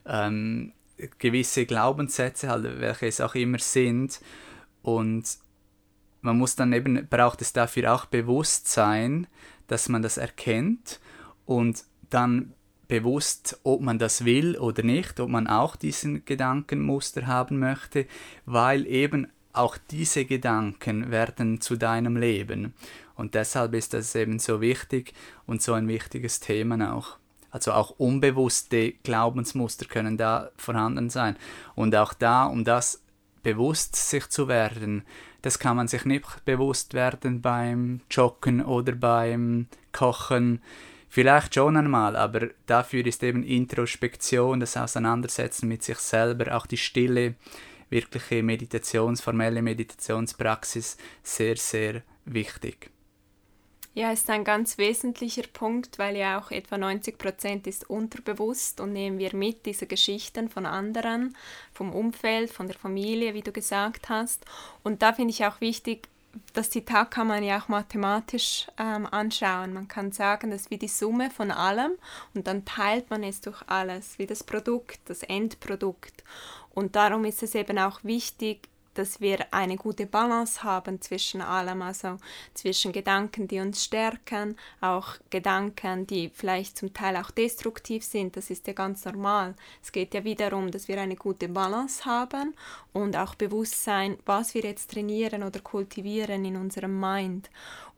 ähm, 0.06 0.72
gewisse 1.18 1.66
Glaubenssätze, 1.66 2.48
halt, 2.48 2.80
welche 2.80 3.06
es 3.08 3.20
auch 3.20 3.34
immer 3.34 3.58
sind. 3.58 4.20
Und 4.82 5.24
man 6.20 6.38
muss 6.38 6.54
dann 6.54 6.72
eben, 6.72 7.08
braucht 7.10 7.42
es 7.42 7.52
dafür 7.52 7.92
auch 7.92 8.06
Bewusstsein, 8.06 9.26
dass 9.66 9.88
man 9.88 10.02
das 10.02 10.18
erkennt 10.18 11.00
und 11.46 11.84
dann 12.10 12.54
bewusst, 12.90 13.58
ob 13.62 13.80
man 13.80 13.98
das 13.98 14.24
will 14.24 14.58
oder 14.58 14.82
nicht, 14.82 15.20
ob 15.20 15.30
man 15.30 15.46
auch 15.46 15.76
diesen 15.76 16.24
Gedankenmuster 16.24 17.26
haben 17.26 17.60
möchte, 17.60 18.06
weil 18.44 18.84
eben 18.86 19.28
auch 19.52 19.78
diese 19.90 20.24
Gedanken 20.24 21.10
werden 21.10 21.60
zu 21.60 21.76
deinem 21.76 22.16
Leben. 22.16 22.74
Und 23.14 23.34
deshalb 23.34 23.74
ist 23.74 23.94
das 23.94 24.14
eben 24.14 24.38
so 24.38 24.60
wichtig 24.60 25.14
und 25.46 25.62
so 25.62 25.72
ein 25.72 25.88
wichtiges 25.88 26.40
Thema 26.40 26.94
auch. 26.94 27.16
Also 27.50 27.72
auch 27.72 27.90
unbewusste 27.90 28.92
Glaubensmuster 29.04 29.86
können 29.86 30.16
da 30.16 30.50
vorhanden 30.56 31.10
sein. 31.10 31.36
Und 31.74 31.94
auch 31.94 32.12
da, 32.12 32.44
um 32.46 32.64
das 32.64 33.02
bewusst 33.42 33.96
sich 33.96 34.28
zu 34.28 34.48
werden, 34.48 35.04
das 35.42 35.58
kann 35.58 35.76
man 35.76 35.88
sich 35.88 36.04
nicht 36.04 36.44
bewusst 36.44 36.92
werden 36.94 37.40
beim 37.40 38.00
Joggen 38.10 38.64
oder 38.64 38.92
beim 38.92 39.68
Kochen. 39.92 40.60
Vielleicht 41.12 41.56
schon 41.56 41.76
einmal, 41.76 42.14
aber 42.14 42.50
dafür 42.66 43.04
ist 43.04 43.24
eben 43.24 43.42
Introspektion, 43.42 44.60
das 44.60 44.76
Auseinandersetzen 44.76 45.66
mit 45.66 45.82
sich 45.82 45.98
selber, 45.98 46.56
auch 46.56 46.66
die 46.66 46.76
Stille, 46.76 47.34
wirkliche 47.88 48.44
Meditations, 48.44 49.20
formelle 49.20 49.60
Meditationspraxis 49.60 50.96
sehr, 51.24 51.56
sehr 51.56 52.02
wichtig. 52.26 52.92
Ja, 53.92 54.12
ist 54.12 54.30
ein 54.30 54.44
ganz 54.44 54.78
wesentlicher 54.78 55.42
Punkt, 55.52 55.98
weil 55.98 56.16
ja 56.16 56.40
auch 56.40 56.52
etwa 56.52 56.78
90 56.78 57.18
Prozent 57.18 57.66
ist 57.66 57.90
unterbewusst 57.90 58.80
und 58.80 58.92
nehmen 58.92 59.18
wir 59.18 59.34
mit 59.34 59.66
diese 59.66 59.88
Geschichten 59.88 60.48
von 60.48 60.64
anderen, 60.64 61.36
vom 61.72 61.92
Umfeld, 61.92 62.52
von 62.52 62.68
der 62.68 62.76
Familie, 62.76 63.34
wie 63.34 63.42
du 63.42 63.50
gesagt 63.50 64.08
hast. 64.08 64.44
Und 64.84 65.02
da 65.02 65.12
finde 65.12 65.32
ich 65.32 65.44
auch 65.44 65.60
wichtig, 65.60 66.08
das 66.52 66.70
Zitat 66.70 67.10
kann 67.10 67.26
man 67.26 67.42
ja 67.42 67.60
auch 67.60 67.68
mathematisch 67.68 68.68
ähm, 68.78 69.06
anschauen. 69.06 69.72
Man 69.72 69.88
kann 69.88 70.12
sagen, 70.12 70.50
das 70.50 70.62
ist 70.62 70.70
wie 70.70 70.78
die 70.78 70.88
Summe 70.88 71.30
von 71.30 71.50
allem 71.50 71.92
und 72.34 72.46
dann 72.46 72.64
teilt 72.64 73.10
man 73.10 73.22
es 73.22 73.40
durch 73.40 73.62
alles, 73.66 74.18
wie 74.18 74.26
das 74.26 74.44
Produkt, 74.44 75.00
das 75.06 75.22
Endprodukt. 75.22 76.24
Und 76.72 76.96
darum 76.96 77.24
ist 77.24 77.42
es 77.42 77.54
eben 77.54 77.78
auch 77.78 78.04
wichtig, 78.04 78.69
dass 78.94 79.20
wir 79.20 79.52
eine 79.52 79.76
gute 79.76 80.06
Balance 80.06 80.62
haben 80.62 81.00
zwischen 81.00 81.40
allem, 81.40 81.82
also 81.82 82.16
zwischen 82.54 82.92
Gedanken, 82.92 83.48
die 83.48 83.60
uns 83.60 83.84
stärken, 83.84 84.56
auch 84.80 85.14
Gedanken, 85.30 86.06
die 86.06 86.30
vielleicht 86.32 86.76
zum 86.76 86.92
Teil 86.92 87.16
auch 87.16 87.30
destruktiv 87.30 88.04
sind, 88.04 88.36
das 88.36 88.50
ist 88.50 88.66
ja 88.66 88.72
ganz 88.72 89.04
normal. 89.04 89.54
Es 89.82 89.92
geht 89.92 90.14
ja 90.14 90.24
wiederum, 90.24 90.70
dass 90.70 90.88
wir 90.88 91.00
eine 91.00 91.16
gute 91.16 91.48
Balance 91.48 92.04
haben 92.04 92.54
und 92.92 93.16
auch 93.16 93.34
Bewusstsein, 93.34 94.18
was 94.26 94.54
wir 94.54 94.62
jetzt 94.62 94.90
trainieren 94.90 95.42
oder 95.42 95.60
kultivieren 95.60 96.44
in 96.44 96.56
unserem 96.56 96.98
Mind 96.98 97.50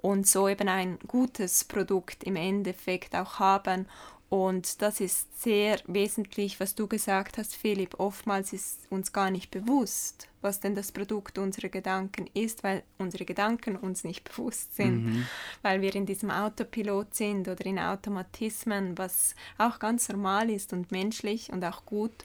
und 0.03 0.27
so 0.27 0.49
eben 0.49 0.69
ein 0.69 0.99
gutes 1.07 1.65
Produkt 1.65 2.25
im 2.25 2.37
Endeffekt 2.37 3.15
auch 3.15 3.39
haben 3.39 3.87
und 4.33 4.81
das 4.81 5.01
ist 5.01 5.43
sehr 5.43 5.79
wesentlich, 5.87 6.59
was 6.59 6.75
du 6.75 6.87
gesagt 6.87 7.37
hast, 7.37 7.55
Philipp. 7.55 8.01
Oftmals 8.01 8.55
ist 8.55 8.79
uns 8.89 9.13
gar 9.13 9.31
nicht 9.31 9.51
bewusst, 9.51 10.27
was 10.41 10.59
denn 10.59 10.75
das 10.75 10.91
Produkt 10.91 11.37
unserer 11.37 11.69
Gedanken 11.69 12.31
ist, 12.33 12.65
weil 12.65 12.83
unsere 12.97 13.27
Gedanken 13.27 13.77
uns 13.77 14.05
nicht 14.05 14.25
bewusst 14.25 14.75
sind, 14.75 15.05
mhm. 15.05 15.27
weil 15.61 15.83
wir 15.83 15.95
in 15.95 16.07
diesem 16.07 16.31
Autopilot 16.31 17.15
sind 17.15 17.47
oder 17.47 17.67
in 17.67 17.79
Automatismen, 17.79 18.97
was 18.97 19.35
auch 19.59 19.79
ganz 19.79 20.09
normal 20.09 20.49
ist 20.49 20.73
und 20.73 20.93
menschlich 20.93 21.53
und 21.53 21.63
auch 21.63 21.85
gut 21.85 22.25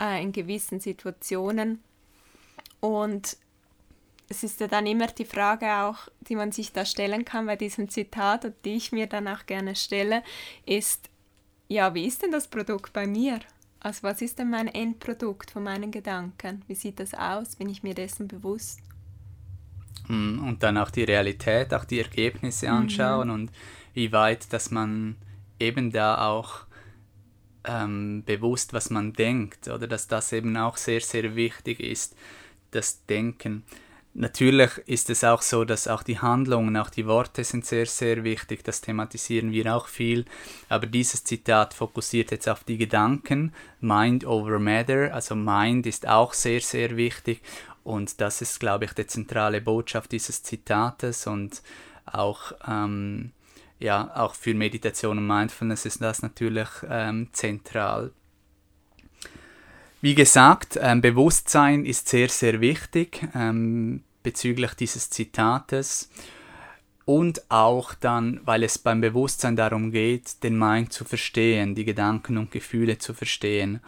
äh, 0.00 0.20
in 0.20 0.32
gewissen 0.32 0.80
Situationen. 0.80 1.84
Und 2.80 3.36
es 4.28 4.42
ist 4.42 4.58
ja 4.58 4.66
dann 4.66 4.86
immer 4.86 5.06
die 5.06 5.24
Frage 5.24 5.72
auch, 5.72 6.08
die 6.22 6.34
man 6.34 6.50
sich 6.50 6.72
da 6.72 6.84
stellen 6.84 7.24
kann 7.24 7.46
bei 7.46 7.54
diesem 7.54 7.88
Zitat 7.88 8.44
und 8.44 8.56
die 8.64 8.74
ich 8.74 8.90
mir 8.90 9.06
dann 9.06 9.28
auch 9.28 9.46
gerne 9.46 9.76
stelle, 9.76 10.24
ist, 10.66 11.10
ja, 11.68 11.94
wie 11.94 12.06
ist 12.06 12.22
denn 12.22 12.32
das 12.32 12.48
Produkt 12.48 12.92
bei 12.92 13.06
mir? 13.06 13.40
Also 13.80 14.02
was 14.02 14.22
ist 14.22 14.38
denn 14.38 14.50
mein 14.50 14.68
Endprodukt 14.68 15.50
von 15.50 15.62
meinen 15.62 15.90
Gedanken? 15.90 16.62
Wie 16.66 16.74
sieht 16.74 17.00
das 17.00 17.12
aus? 17.14 17.56
Bin 17.56 17.68
ich 17.68 17.82
mir 17.82 17.94
dessen 17.94 18.28
bewusst? 18.28 18.80
Hm, 20.06 20.42
und 20.46 20.62
dann 20.62 20.78
auch 20.78 20.90
die 20.90 21.04
Realität, 21.04 21.72
auch 21.74 21.84
die 21.84 22.00
Ergebnisse 22.00 22.66
mhm. 22.66 22.74
anschauen 22.74 23.28
mhm. 23.28 23.34
und 23.34 23.52
wie 23.92 24.12
weit, 24.12 24.52
dass 24.52 24.70
man 24.70 25.16
eben 25.58 25.92
da 25.92 26.26
auch 26.28 26.66
ähm, 27.64 28.22
bewusst, 28.24 28.72
was 28.72 28.90
man 28.90 29.12
denkt, 29.12 29.68
oder 29.68 29.86
dass 29.86 30.08
das 30.08 30.32
eben 30.32 30.56
auch 30.56 30.76
sehr, 30.76 31.00
sehr 31.00 31.36
wichtig 31.36 31.80
ist, 31.80 32.16
das 32.70 33.04
Denken. 33.06 33.64
Natürlich 34.16 34.70
ist 34.86 35.10
es 35.10 35.24
auch 35.24 35.42
so, 35.42 35.64
dass 35.64 35.88
auch 35.88 36.04
die 36.04 36.20
Handlungen, 36.20 36.76
auch 36.76 36.88
die 36.88 37.06
Worte 37.06 37.42
sind 37.42 37.66
sehr, 37.66 37.86
sehr 37.86 38.22
wichtig. 38.22 38.62
Das 38.62 38.80
thematisieren 38.80 39.50
wir 39.50 39.74
auch 39.74 39.88
viel. 39.88 40.24
Aber 40.68 40.86
dieses 40.86 41.24
Zitat 41.24 41.74
fokussiert 41.74 42.30
jetzt 42.30 42.48
auf 42.48 42.62
die 42.62 42.78
Gedanken. 42.78 43.52
Mind 43.80 44.24
over 44.24 44.60
Matter. 44.60 45.12
Also 45.12 45.34
Mind 45.34 45.84
ist 45.86 46.06
auch 46.06 46.32
sehr, 46.32 46.60
sehr 46.60 46.96
wichtig. 46.96 47.42
Und 47.82 48.20
das 48.20 48.40
ist, 48.40 48.60
glaube 48.60 48.84
ich, 48.84 48.92
die 48.92 49.08
zentrale 49.08 49.60
Botschaft 49.60 50.12
dieses 50.12 50.44
Zitates. 50.44 51.26
Und 51.26 51.60
auch, 52.06 52.52
ähm, 52.68 53.32
ja, 53.80 54.12
auch 54.14 54.36
für 54.36 54.54
Meditation 54.54 55.18
und 55.18 55.26
Mindfulness 55.26 55.86
ist 55.86 56.00
das 56.00 56.22
natürlich 56.22 56.68
ähm, 56.88 57.30
zentral. 57.32 58.12
Wie 60.04 60.14
gesagt, 60.14 60.78
ähm, 60.82 61.00
Bewusstsein 61.00 61.86
ist 61.86 62.10
sehr, 62.10 62.28
sehr 62.28 62.60
wichtig 62.60 63.26
ähm, 63.34 64.02
bezüglich 64.22 64.74
dieses 64.74 65.08
Zitates 65.08 66.10
und 67.06 67.50
auch 67.50 67.94
dann, 67.94 68.38
weil 68.44 68.64
es 68.64 68.76
beim 68.76 69.00
Bewusstsein 69.00 69.56
darum 69.56 69.92
geht, 69.92 70.42
den 70.42 70.58
Mind 70.58 70.92
zu 70.92 71.06
verstehen, 71.06 71.74
die 71.74 71.86
Gedanken 71.86 72.36
und 72.36 72.50
Gefühle 72.50 72.98
zu 72.98 73.14
verstehen. 73.14 73.80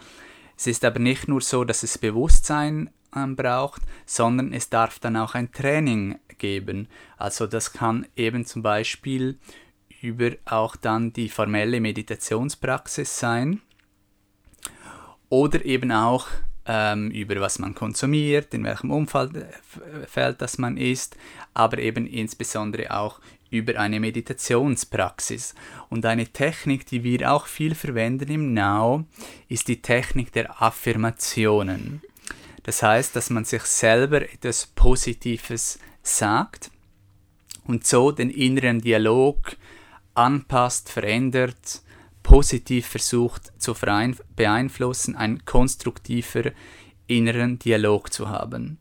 Es 0.57 0.65
ist 0.65 0.83
aber 0.85 0.97
nicht 0.97 1.27
nur 1.27 1.41
so, 1.41 1.63
dass 1.63 1.83
es 1.83 1.99
Bewusstsein 1.99 2.89
ähm, 3.15 3.35
braucht, 3.35 3.83
sondern 4.07 4.53
es 4.53 4.71
darf 4.71 4.97
dann 4.97 5.17
auch 5.17 5.35
ein 5.35 5.51
Training 5.51 6.17
geben. 6.39 6.87
Also 7.17 7.45
das 7.45 7.73
kann 7.73 8.07
eben 8.15 8.43
zum 8.43 8.63
Beispiel 8.63 9.37
über 10.01 10.31
auch 10.45 10.77
dann 10.77 11.13
die 11.13 11.29
formelle 11.29 11.79
Meditationspraxis 11.79 13.19
sein 13.19 13.61
oder 15.29 15.63
eben 15.65 15.91
auch 15.91 16.27
ähm, 16.65 17.11
über 17.11 17.39
was 17.39 17.59
man 17.59 17.73
konsumiert, 17.73 18.53
in 18.53 18.63
welchem 18.63 18.91
Umfeld 18.91 19.35
äh, 19.35 20.33
das 20.37 20.57
man 20.57 20.77
ist, 20.77 21.15
aber 21.53 21.79
eben 21.79 22.05
insbesondere 22.05 22.91
auch 22.95 23.19
über 23.49 23.79
eine 23.79 23.99
Meditationspraxis. 23.99 25.55
Und 25.89 26.05
eine 26.05 26.27
Technik, 26.27 26.85
die 26.85 27.03
wir 27.03 27.31
auch 27.31 27.47
viel 27.47 27.75
verwenden 27.75 28.29
im 28.29 28.53
Now, 28.53 29.05
ist 29.47 29.69
die 29.69 29.81
Technik 29.81 30.33
der 30.33 30.61
Affirmationen. 30.61 32.01
Das 32.63 32.83
heißt, 32.83 33.15
dass 33.15 33.29
man 33.29 33.45
sich 33.45 33.63
selber 33.63 34.21
etwas 34.21 34.65
Positives 34.67 35.79
sagt 36.03 36.69
und 37.65 37.87
so 37.87 38.11
den 38.11 38.29
inneren 38.29 38.81
Dialog 38.81 39.55
anpasst, 40.13 40.89
verändert 40.89 41.81
positiv 42.27 42.87
versucht 42.87 43.53
zu 43.57 43.73
beeinflussen, 44.35 45.15
einen 45.15 45.45
konstruktiver 45.45 46.51
inneren 47.07 47.57
Dialog 47.57 48.11
zu 48.11 48.27
haben. 48.27 48.79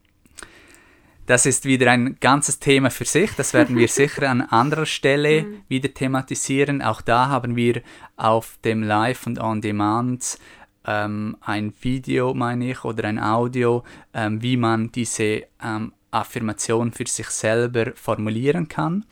Das 1.27 1.47
ist 1.47 1.65
wieder 1.65 1.93
ein 1.93 2.17
ganzes 2.19 2.59
Thema 2.59 2.91
für 2.91 3.05
sich, 3.05 3.31
das 3.37 3.55
werden 3.55 3.77
wir 3.77 3.87
sicher 4.03 4.29
an 4.29 4.41
anderer 4.41 4.85
Stelle 4.85 5.43
mhm. 5.43 5.63
wieder 5.69 5.95
thematisieren. 5.95 6.83
Auch 6.83 7.01
da 7.01 7.29
haben 7.29 7.55
wir 7.55 7.83
auf 8.17 8.59
dem 8.65 8.83
Live 8.83 9.29
und 9.29 9.41
On 9.41 9.61
Demand 9.61 10.39
ähm, 10.85 11.37
ein 11.41 11.73
Video, 11.81 12.35
meine 12.35 12.73
ich, 12.73 12.85
oder 12.85 13.05
ein 13.05 13.21
Audio, 13.21 13.85
ähm, 14.13 14.43
wie 14.43 14.57
man 14.57 14.91
diese 14.91 15.45
ähm, 15.63 15.93
Affirmation 16.11 16.91
für 16.91 17.07
sich 17.07 17.29
selber 17.29 17.93
formulieren 17.95 18.67
kann. 18.67 19.05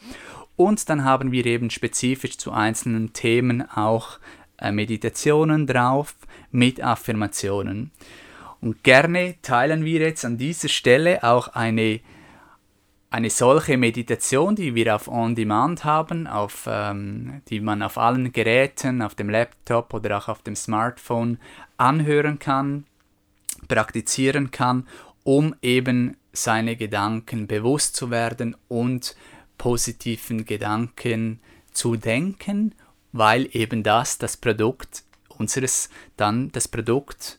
Und 0.56 0.88
dann 0.88 1.04
haben 1.04 1.32
wir 1.32 1.46
eben 1.46 1.70
spezifisch 1.70 2.38
zu 2.38 2.52
einzelnen 2.52 3.12
Themen 3.12 3.68
auch 3.70 4.18
äh, 4.58 4.70
Meditationen 4.70 5.66
drauf 5.66 6.14
mit 6.50 6.82
Affirmationen. 6.82 7.90
Und 8.60 8.82
gerne 8.82 9.34
teilen 9.42 9.84
wir 9.84 10.00
jetzt 10.00 10.24
an 10.24 10.38
dieser 10.38 10.68
Stelle 10.68 11.22
auch 11.22 11.48
eine, 11.48 12.00
eine 13.10 13.30
solche 13.30 13.76
Meditation, 13.76 14.54
die 14.54 14.74
wir 14.74 14.94
auf 14.94 15.08
On-Demand 15.08 15.84
haben, 15.84 16.26
auf, 16.26 16.66
ähm, 16.66 17.42
die 17.48 17.60
man 17.60 17.82
auf 17.82 17.98
allen 17.98 18.32
Geräten, 18.32 19.02
auf 19.02 19.14
dem 19.16 19.28
Laptop 19.28 19.92
oder 19.92 20.16
auch 20.16 20.28
auf 20.28 20.42
dem 20.42 20.56
Smartphone 20.56 21.38
anhören 21.76 22.38
kann, 22.38 22.86
praktizieren 23.68 24.50
kann, 24.50 24.86
um 25.24 25.54
eben 25.60 26.16
seine 26.32 26.76
Gedanken 26.76 27.46
bewusst 27.46 27.96
zu 27.96 28.10
werden 28.10 28.56
und 28.68 29.14
positiven 29.58 30.44
Gedanken 30.44 31.40
zu 31.72 31.96
denken, 31.96 32.74
weil 33.12 33.48
eben 33.52 33.82
das 33.82 34.18
das 34.18 34.36
Produkt 34.36 35.02
unseres 35.28 35.88
dann 36.16 36.50
das 36.52 36.68
Produkt 36.68 37.38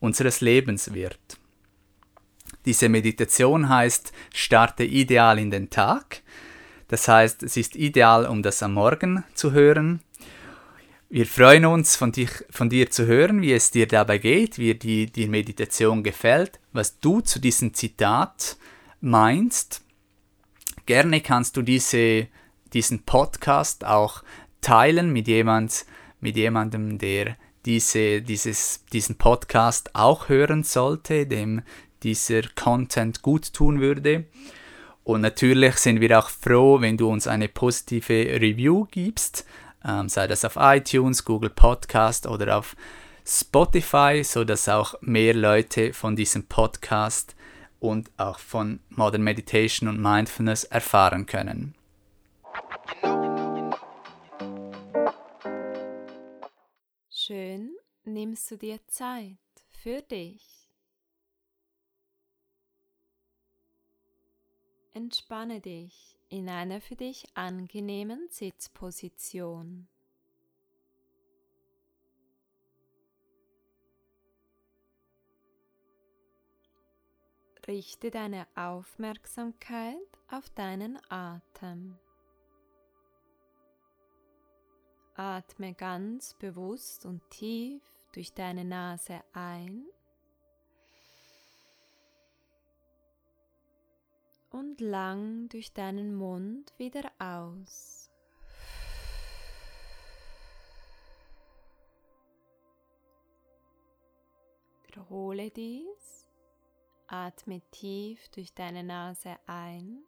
unseres 0.00 0.40
Lebens 0.40 0.92
wird. 0.94 1.18
Diese 2.64 2.88
Meditation 2.88 3.68
heißt 3.68 4.12
Starte 4.32 4.84
ideal 4.84 5.38
in 5.38 5.50
den 5.50 5.70
Tag. 5.70 6.22
Das 6.88 7.08
heißt, 7.08 7.42
es 7.42 7.56
ist 7.56 7.76
ideal, 7.76 8.26
um 8.26 8.42
das 8.42 8.62
am 8.62 8.74
Morgen 8.74 9.24
zu 9.34 9.52
hören. 9.52 10.00
Wir 11.10 11.26
freuen 11.26 11.66
uns, 11.66 11.96
von, 11.96 12.12
dich, 12.12 12.30
von 12.50 12.68
dir 12.68 12.90
zu 12.90 13.06
hören, 13.06 13.40
wie 13.40 13.52
es 13.52 13.70
dir 13.70 13.86
dabei 13.86 14.18
geht, 14.18 14.58
wie 14.58 14.74
dir 14.74 15.06
die 15.06 15.28
Meditation 15.28 16.02
gefällt, 16.02 16.58
was 16.72 16.98
du 16.98 17.20
zu 17.20 17.38
diesem 17.38 17.72
Zitat 17.74 18.56
meinst. 19.00 19.83
Gerne 20.86 21.20
kannst 21.20 21.56
du 21.56 21.62
diese, 21.62 22.28
diesen 22.72 23.04
Podcast 23.04 23.84
auch 23.84 24.22
teilen 24.60 25.12
mit, 25.12 25.28
jemand, 25.28 25.86
mit 26.20 26.36
jemandem, 26.36 26.98
der 26.98 27.36
diese, 27.64 28.20
dieses, 28.20 28.84
diesen 28.92 29.16
Podcast 29.16 29.94
auch 29.94 30.28
hören 30.28 30.64
sollte, 30.64 31.26
dem 31.26 31.62
dieser 32.02 32.42
Content 32.54 33.22
gut 33.22 33.54
tun 33.54 33.80
würde. 33.80 34.24
Und 35.04 35.22
natürlich 35.22 35.76
sind 35.76 36.00
wir 36.00 36.18
auch 36.18 36.28
froh, 36.28 36.80
wenn 36.80 36.96
du 36.96 37.10
uns 37.10 37.26
eine 37.26 37.48
positive 37.48 38.40
Review 38.40 38.86
gibst, 38.90 39.46
ähm, 39.84 40.08
sei 40.08 40.26
das 40.26 40.44
auf 40.44 40.56
iTunes, 40.58 41.24
Google 41.24 41.50
Podcast 41.50 42.26
oder 42.26 42.58
auf 42.58 42.74
Spotify, 43.26 44.22
sodass 44.22 44.68
auch 44.68 44.94
mehr 45.00 45.34
Leute 45.34 45.92
von 45.92 46.16
diesem 46.16 46.44
Podcast 46.44 47.34
und 47.80 48.10
auch 48.16 48.38
von 48.38 48.80
Modern 48.88 49.22
Meditation 49.22 49.88
und 49.88 50.00
Mindfulness 50.00 50.64
erfahren 50.64 51.26
können. 51.26 51.74
Schön 57.10 57.74
nimmst 58.04 58.50
du 58.50 58.56
dir 58.56 58.86
Zeit 58.86 59.38
für 59.70 60.02
dich. 60.02 60.68
Entspanne 64.92 65.60
dich 65.60 66.18
in 66.28 66.48
einer 66.48 66.80
für 66.80 66.96
dich 66.96 67.24
angenehmen 67.34 68.28
Sitzposition. 68.28 69.88
Richte 77.66 78.10
deine 78.10 78.46
Aufmerksamkeit 78.56 79.96
auf 80.30 80.50
deinen 80.50 80.98
Atem. 81.08 81.98
Atme 85.14 85.72
ganz 85.72 86.34
bewusst 86.34 87.06
und 87.06 87.22
tief 87.30 87.82
durch 88.12 88.34
deine 88.34 88.66
Nase 88.66 89.22
ein 89.32 89.86
und 94.50 94.82
lang 94.82 95.48
durch 95.48 95.72
deinen 95.72 96.14
Mund 96.14 96.74
wieder 96.76 97.10
aus. 97.18 98.10
Wiederhole 104.86 105.50
dies. 105.50 106.13
Atme 107.06 107.60
tief 107.70 108.28
durch 108.30 108.54
deine 108.54 108.82
Nase 108.82 109.36
ein. 109.46 110.04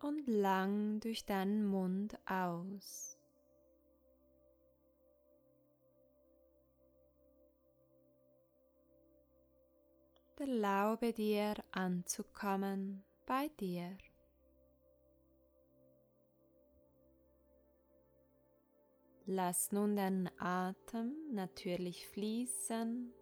Und 0.00 0.26
lang 0.26 1.00
durch 1.00 1.24
deinen 1.24 1.66
Mund 1.66 2.18
aus. 2.26 3.20
Erlaube 10.40 11.12
dir 11.12 11.54
anzukommen 11.70 13.04
bei 13.26 13.48
dir. 13.60 13.96
Lass 19.32 19.70
nun 19.70 19.94
deinen 19.94 20.28
Atem 20.40 21.14
natürlich 21.30 22.08
fließen 22.08 23.12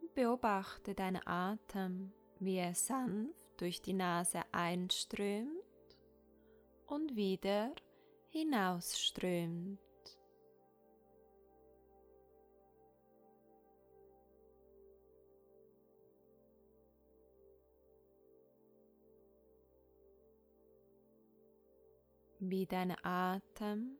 und 0.00 0.14
beobachte 0.14 0.94
deinen 0.94 1.26
Atem, 1.26 2.12
wie 2.38 2.54
er 2.54 2.72
sanft 2.72 3.60
durch 3.60 3.82
die 3.82 3.94
Nase 3.94 4.42
einströmt 4.52 5.48
und 6.86 7.16
wieder 7.16 7.74
hinausströmt. 8.28 9.80
wie 22.40 22.66
dein 22.66 22.96
Atem 23.02 23.98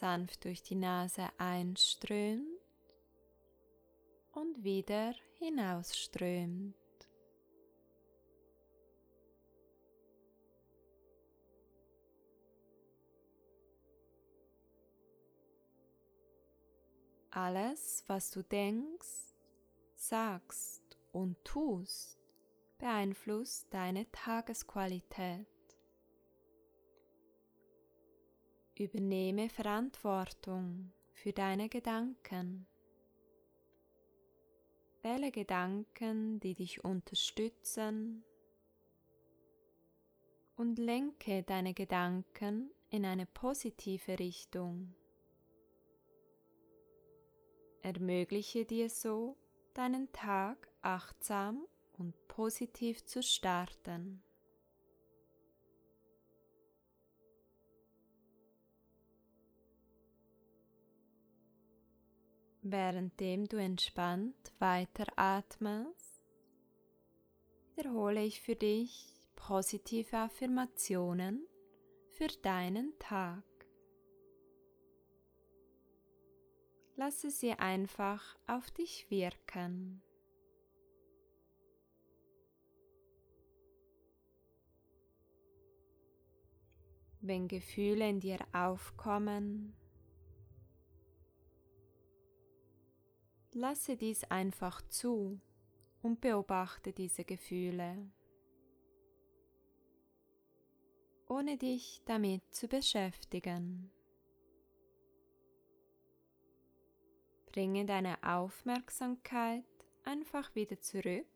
sanft 0.00 0.46
durch 0.46 0.62
die 0.62 0.76
Nase 0.76 1.28
einströmt 1.36 2.40
und 4.32 4.64
wieder 4.64 5.14
hinausströmt. 5.38 6.74
Alles, 17.30 18.02
was 18.06 18.30
du 18.30 18.42
denkst, 18.42 19.34
sagst 19.96 20.98
und 21.12 21.36
tust, 21.44 22.18
beeinflusst 22.78 23.66
deine 23.70 24.10
Tagesqualität. 24.10 25.49
Übernehme 28.80 29.50
Verantwortung 29.50 30.90
für 31.12 31.34
deine 31.34 31.68
Gedanken. 31.68 32.66
Wähle 35.02 35.30
Gedanken, 35.30 36.40
die 36.40 36.54
dich 36.54 36.82
unterstützen 36.82 38.24
und 40.56 40.78
lenke 40.78 41.42
deine 41.42 41.74
Gedanken 41.74 42.70
in 42.88 43.04
eine 43.04 43.26
positive 43.26 44.18
Richtung. 44.18 44.94
Ermögliche 47.82 48.64
dir 48.64 48.88
so, 48.88 49.36
deinen 49.74 50.10
Tag 50.12 50.72
achtsam 50.80 51.66
und 51.98 52.14
positiv 52.28 53.04
zu 53.04 53.22
starten. 53.22 54.22
Währenddem 62.70 63.48
du 63.48 63.56
entspannt 63.56 64.52
weiteratmest, 64.58 66.24
wiederhole 67.74 68.22
ich 68.22 68.40
für 68.40 68.54
dich 68.54 69.12
positive 69.34 70.16
Affirmationen 70.16 71.46
für 72.10 72.28
deinen 72.42 72.96
Tag. 72.98 73.42
Lasse 76.96 77.30
sie 77.30 77.52
einfach 77.52 78.36
auf 78.46 78.70
dich 78.70 79.10
wirken. 79.10 80.02
Wenn 87.22 87.48
Gefühle 87.48 88.08
in 88.08 88.20
dir 88.20 88.38
aufkommen, 88.52 89.74
Lasse 93.52 93.96
dies 93.96 94.22
einfach 94.24 94.80
zu 94.82 95.40
und 96.02 96.20
beobachte 96.20 96.92
diese 96.92 97.24
Gefühle, 97.24 98.10
ohne 101.28 101.56
dich 101.56 102.00
damit 102.04 102.42
zu 102.54 102.68
beschäftigen. 102.68 103.90
Bringe 107.46 107.84
deine 107.86 108.22
Aufmerksamkeit 108.22 109.64
einfach 110.04 110.54
wieder 110.54 110.80
zurück 110.80 111.26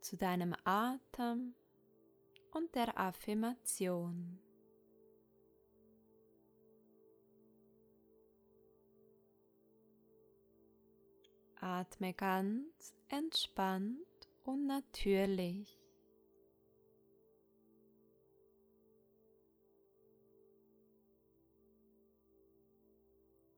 zu 0.00 0.18
deinem 0.18 0.54
Atem 0.64 1.54
und 2.52 2.74
der 2.74 2.98
Affirmation. 2.98 4.38
Atme 11.60 12.14
ganz 12.14 12.94
entspannt 13.08 13.98
und 14.44 14.66
natürlich. 14.66 15.78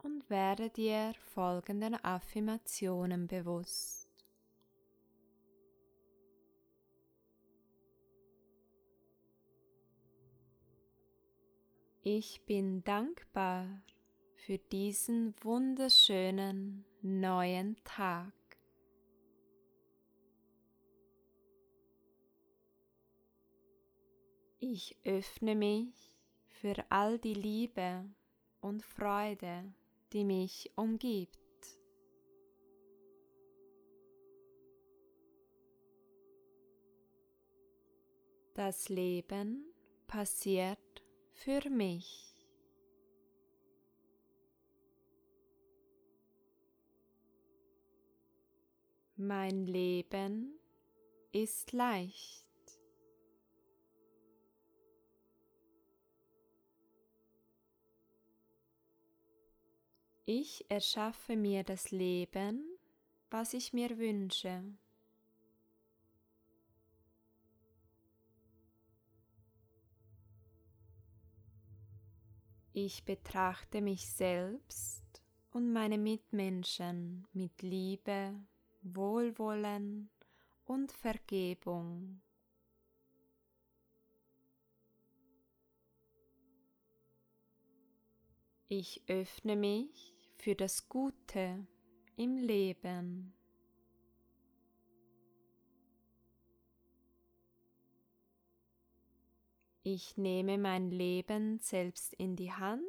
Und 0.02 0.28
werde 0.30 0.70
dir 0.70 1.12
folgenden 1.34 1.94
Affirmationen 2.02 3.26
bewusst. 3.26 4.10
Ich 12.02 12.46
bin 12.46 12.82
dankbar 12.82 13.82
für 14.40 14.58
diesen 14.58 15.34
wunderschönen 15.42 16.84
neuen 17.02 17.76
Tag. 17.84 18.32
Ich 24.58 24.96
öffne 25.04 25.54
mich 25.54 26.16
für 26.48 26.74
all 26.88 27.18
die 27.18 27.34
Liebe 27.34 28.04
und 28.60 28.82
Freude, 28.82 29.72
die 30.12 30.24
mich 30.24 30.70
umgibt. 30.74 31.38
Das 38.54 38.88
Leben 38.88 39.72
passiert 40.06 41.04
für 41.32 41.68
mich. 41.70 42.29
Mein 49.22 49.66
Leben 49.66 50.58
ist 51.30 51.72
leicht. 51.72 52.46
Ich 60.24 60.64
erschaffe 60.70 61.36
mir 61.36 61.64
das 61.64 61.90
Leben, 61.90 62.64
was 63.28 63.52
ich 63.52 63.74
mir 63.74 63.98
wünsche. 63.98 64.64
Ich 72.72 73.04
betrachte 73.04 73.82
mich 73.82 74.10
selbst 74.10 75.04
und 75.50 75.74
meine 75.74 75.98
Mitmenschen 75.98 77.28
mit 77.34 77.60
Liebe 77.60 78.32
Wohlwollen 78.82 80.10
und 80.64 80.92
Vergebung. 80.92 82.20
Ich 88.68 89.02
öffne 89.08 89.56
mich 89.56 90.14
für 90.36 90.54
das 90.54 90.88
Gute 90.88 91.66
im 92.16 92.36
Leben. 92.36 93.34
Ich 99.82 100.16
nehme 100.16 100.56
mein 100.56 100.90
Leben 100.90 101.58
selbst 101.58 102.14
in 102.14 102.36
die 102.36 102.52
Hand 102.52 102.84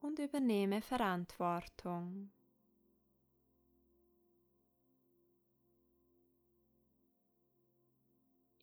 und 0.00 0.20
übernehme 0.20 0.80
Verantwortung. 0.80 2.30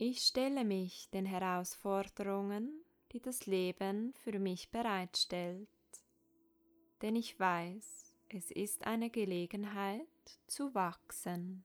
Ich 0.05 0.19
stelle 0.19 0.65
mich 0.65 1.09
den 1.11 1.25
Herausforderungen, 1.25 2.83
die 3.13 3.21
das 3.21 3.45
Leben 3.45 4.13
für 4.15 4.37
mich 4.37 4.69
bereitstellt, 4.69 5.69
denn 7.01 7.15
ich 7.15 7.39
weiß, 7.39 8.13
es 8.27 8.51
ist 8.51 8.85
eine 8.85 9.09
Gelegenheit 9.09 10.05
zu 10.45 10.75
wachsen. 10.75 11.63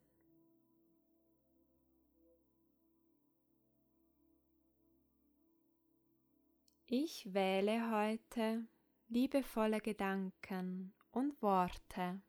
Ich 6.87 7.35
wähle 7.35 7.90
heute 7.90 8.68
liebevolle 9.09 9.81
Gedanken 9.81 10.94
und 11.11 11.42
Worte 11.42 12.22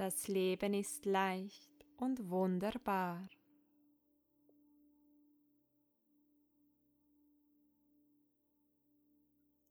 Das 0.00 0.28
Leben 0.28 0.72
ist 0.72 1.04
leicht 1.04 1.84
und 1.98 2.30
wunderbar. 2.30 3.28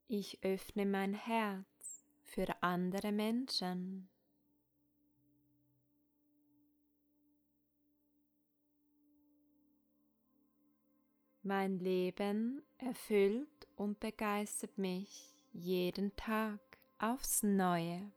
Ich 0.08 0.38
öffne 0.44 0.86
mein 0.86 1.16
Herz 1.16 2.06
für 2.22 2.46
andere 2.62 3.12
Menschen. 3.12 4.08
Mein 11.42 11.80
Leben 11.80 12.62
erfüllt 12.78 13.68
und 13.76 14.00
begeistert 14.00 14.78
mich 14.78 15.34
jeden 15.54 16.16
Tag 16.16 16.60
aufs 17.00 17.42
Neue. 17.42 18.12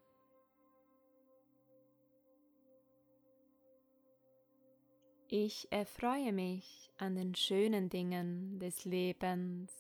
Ich 5.35 5.67
erfreue 5.73 6.31
mich 6.31 6.91
an 6.99 7.15
den 7.15 7.35
schönen 7.35 7.89
Dingen 7.89 8.59
des 8.59 8.85
Lebens. 8.85 9.73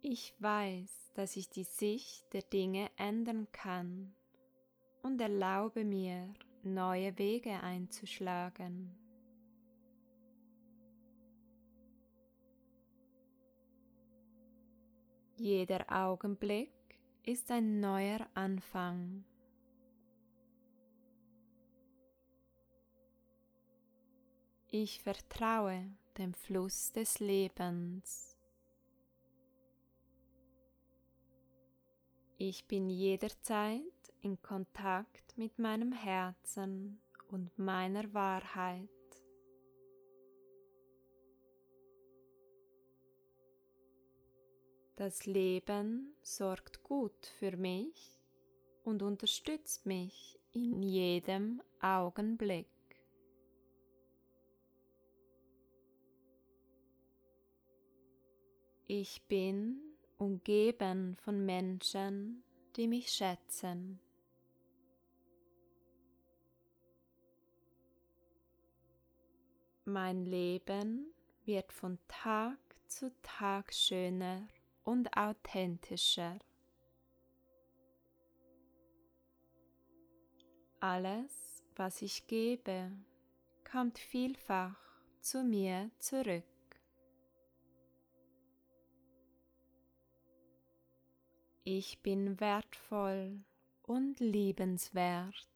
Ich 0.00 0.32
weiß, 0.38 1.10
dass 1.14 1.34
ich 1.34 1.50
die 1.50 1.64
Sicht 1.64 2.32
der 2.32 2.42
Dinge 2.42 2.88
ändern 2.96 3.48
kann 3.50 4.14
und 5.02 5.20
erlaube 5.20 5.84
mir, 5.84 6.32
neue 6.62 7.18
Wege 7.18 7.64
einzuschlagen. 7.64 8.96
Jeder 15.36 15.84
Augenblick 15.88 16.70
ist 17.24 17.50
ein 17.50 17.80
neuer 17.80 18.24
Anfang. 18.34 19.24
Ich 24.74 25.02
vertraue 25.02 25.84
dem 26.16 26.32
Fluss 26.32 26.92
des 26.92 27.18
Lebens. 27.20 28.38
Ich 32.38 32.66
bin 32.68 32.88
jederzeit 32.88 33.82
in 34.22 34.40
Kontakt 34.40 35.36
mit 35.36 35.58
meinem 35.58 35.92
Herzen 35.92 37.02
und 37.28 37.58
meiner 37.58 38.14
Wahrheit. 38.14 38.88
Das 44.96 45.26
Leben 45.26 46.16
sorgt 46.22 46.82
gut 46.82 47.26
für 47.38 47.58
mich 47.58 48.18
und 48.84 49.02
unterstützt 49.02 49.84
mich 49.84 50.40
in 50.52 50.82
jedem 50.82 51.60
Augenblick. 51.82 52.71
Ich 58.94 59.22
bin 59.22 59.80
umgeben 60.18 61.16
von 61.24 61.46
Menschen, 61.46 62.44
die 62.76 62.86
mich 62.86 63.10
schätzen. 63.10 63.98
Mein 69.86 70.26
Leben 70.26 71.06
wird 71.46 71.72
von 71.72 71.98
Tag 72.06 72.58
zu 72.86 73.10
Tag 73.22 73.72
schöner 73.72 74.46
und 74.84 75.16
authentischer. 75.16 76.38
Alles, 80.80 81.64
was 81.76 82.02
ich 82.02 82.26
gebe, 82.26 82.92
kommt 83.64 83.98
vielfach 83.98 84.76
zu 85.22 85.42
mir 85.42 85.90
zurück. 85.98 86.51
Ich 91.64 92.02
bin 92.02 92.40
wertvoll 92.40 93.44
und 93.82 94.18
liebenswert. 94.18 95.48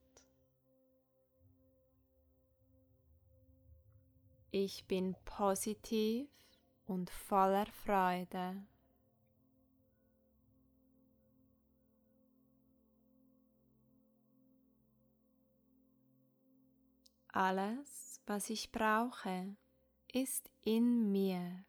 Ich 4.53 4.87
bin 4.87 5.17
positiv 5.25 6.29
und 6.87 7.11
voller 7.11 7.67
Freude. 7.67 8.65
Alles, 17.27 18.23
was 18.27 18.49
ich 18.49 18.71
brauche, 18.71 19.57
ist 20.13 20.49
in 20.63 21.11
mir. 21.11 21.65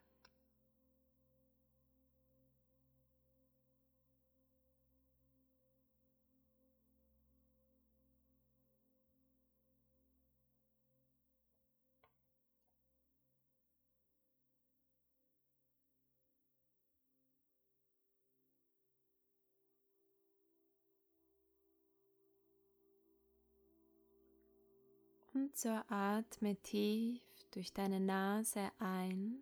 Und 25.47 25.55
so 25.55 25.69
atme 25.87 26.57
tief 26.57 27.21
durch 27.51 27.71
deine 27.71 28.01
Nase 28.01 28.69
ein 28.79 29.41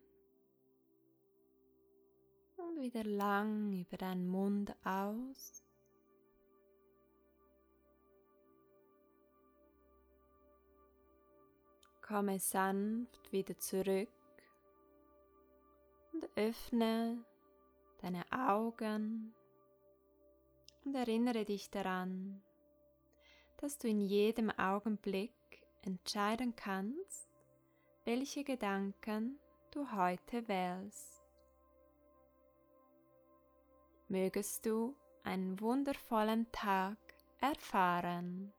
und 2.58 2.80
wieder 2.80 3.04
lang 3.04 3.74
über 3.74 3.98
deinen 3.98 4.28
Mund 4.28 4.76
aus. 4.86 5.64
Komme 12.04 12.40
sanft 12.40 13.32
wieder 13.32 13.58
zurück 13.58 14.08
und 16.14 16.30
öffne 16.36 17.26
deine 18.04 18.32
Augen 18.32 19.34
und 20.84 20.94
erinnere 20.94 21.46
dich 21.46 21.72
daran, 21.72 22.44
dass 23.58 23.80
du 23.80 23.88
in 23.88 24.02
jedem 24.02 24.52
Augenblick 24.52 25.35
entscheiden 25.86 26.56
kannst, 26.56 27.30
welche 28.04 28.44
Gedanken 28.44 29.40
du 29.72 29.92
heute 29.92 30.48
wählst. 30.48 31.24
Mögest 34.08 34.66
du 34.66 34.96
einen 35.24 35.60
wundervollen 35.60 36.52
Tag 36.52 36.98
erfahren. 37.42 38.54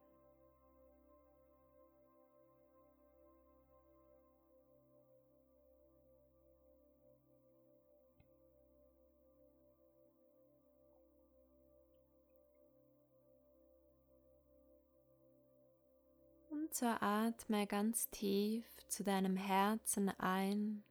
Und 16.66 16.74
so 16.74 16.86
atme 16.86 17.64
ganz 17.68 18.10
tief 18.10 18.66
zu 18.88 19.04
deinem 19.04 19.36
Herzen 19.36 20.08
ein. 20.18 20.82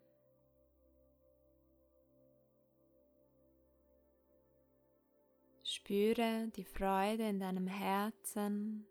Spüre 5.63 6.47
die 6.55 6.63
Freude 6.63 7.27
in 7.27 7.41
deinem 7.41 7.67
Herzen 7.67 8.87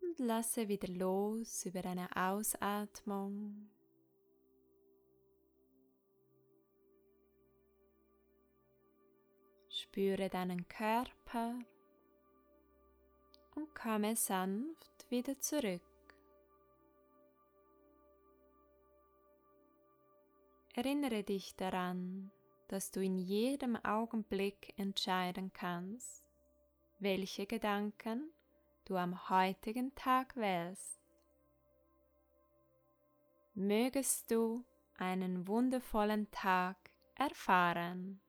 und 0.00 0.18
lasse 0.20 0.68
wieder 0.68 0.86
los 0.86 1.66
über 1.66 1.82
deine 1.82 2.06
Ausatmung. 2.14 3.68
Spüre 9.68 10.28
deinen 10.28 10.68
Körper 10.68 11.58
und 13.54 13.74
komme 13.74 14.16
sanft 14.16 15.10
wieder 15.10 15.38
zurück. 15.38 15.82
Erinnere 20.74 21.22
dich 21.22 21.54
daran, 21.54 22.32
dass 22.68 22.90
du 22.90 23.00
in 23.00 23.18
jedem 23.18 23.76
Augenblick 23.76 24.74
entscheiden 24.76 25.52
kannst, 25.52 26.24
welche 26.98 27.46
Gedanken 27.46 28.32
du 28.84 28.96
am 28.96 29.28
heutigen 29.28 29.94
Tag 29.94 30.34
wählst. 30.34 31.00
Mögest 33.54 34.32
du 34.32 34.64
einen 34.96 35.46
wundervollen 35.46 36.28
Tag 36.32 36.76
erfahren. 37.14 38.20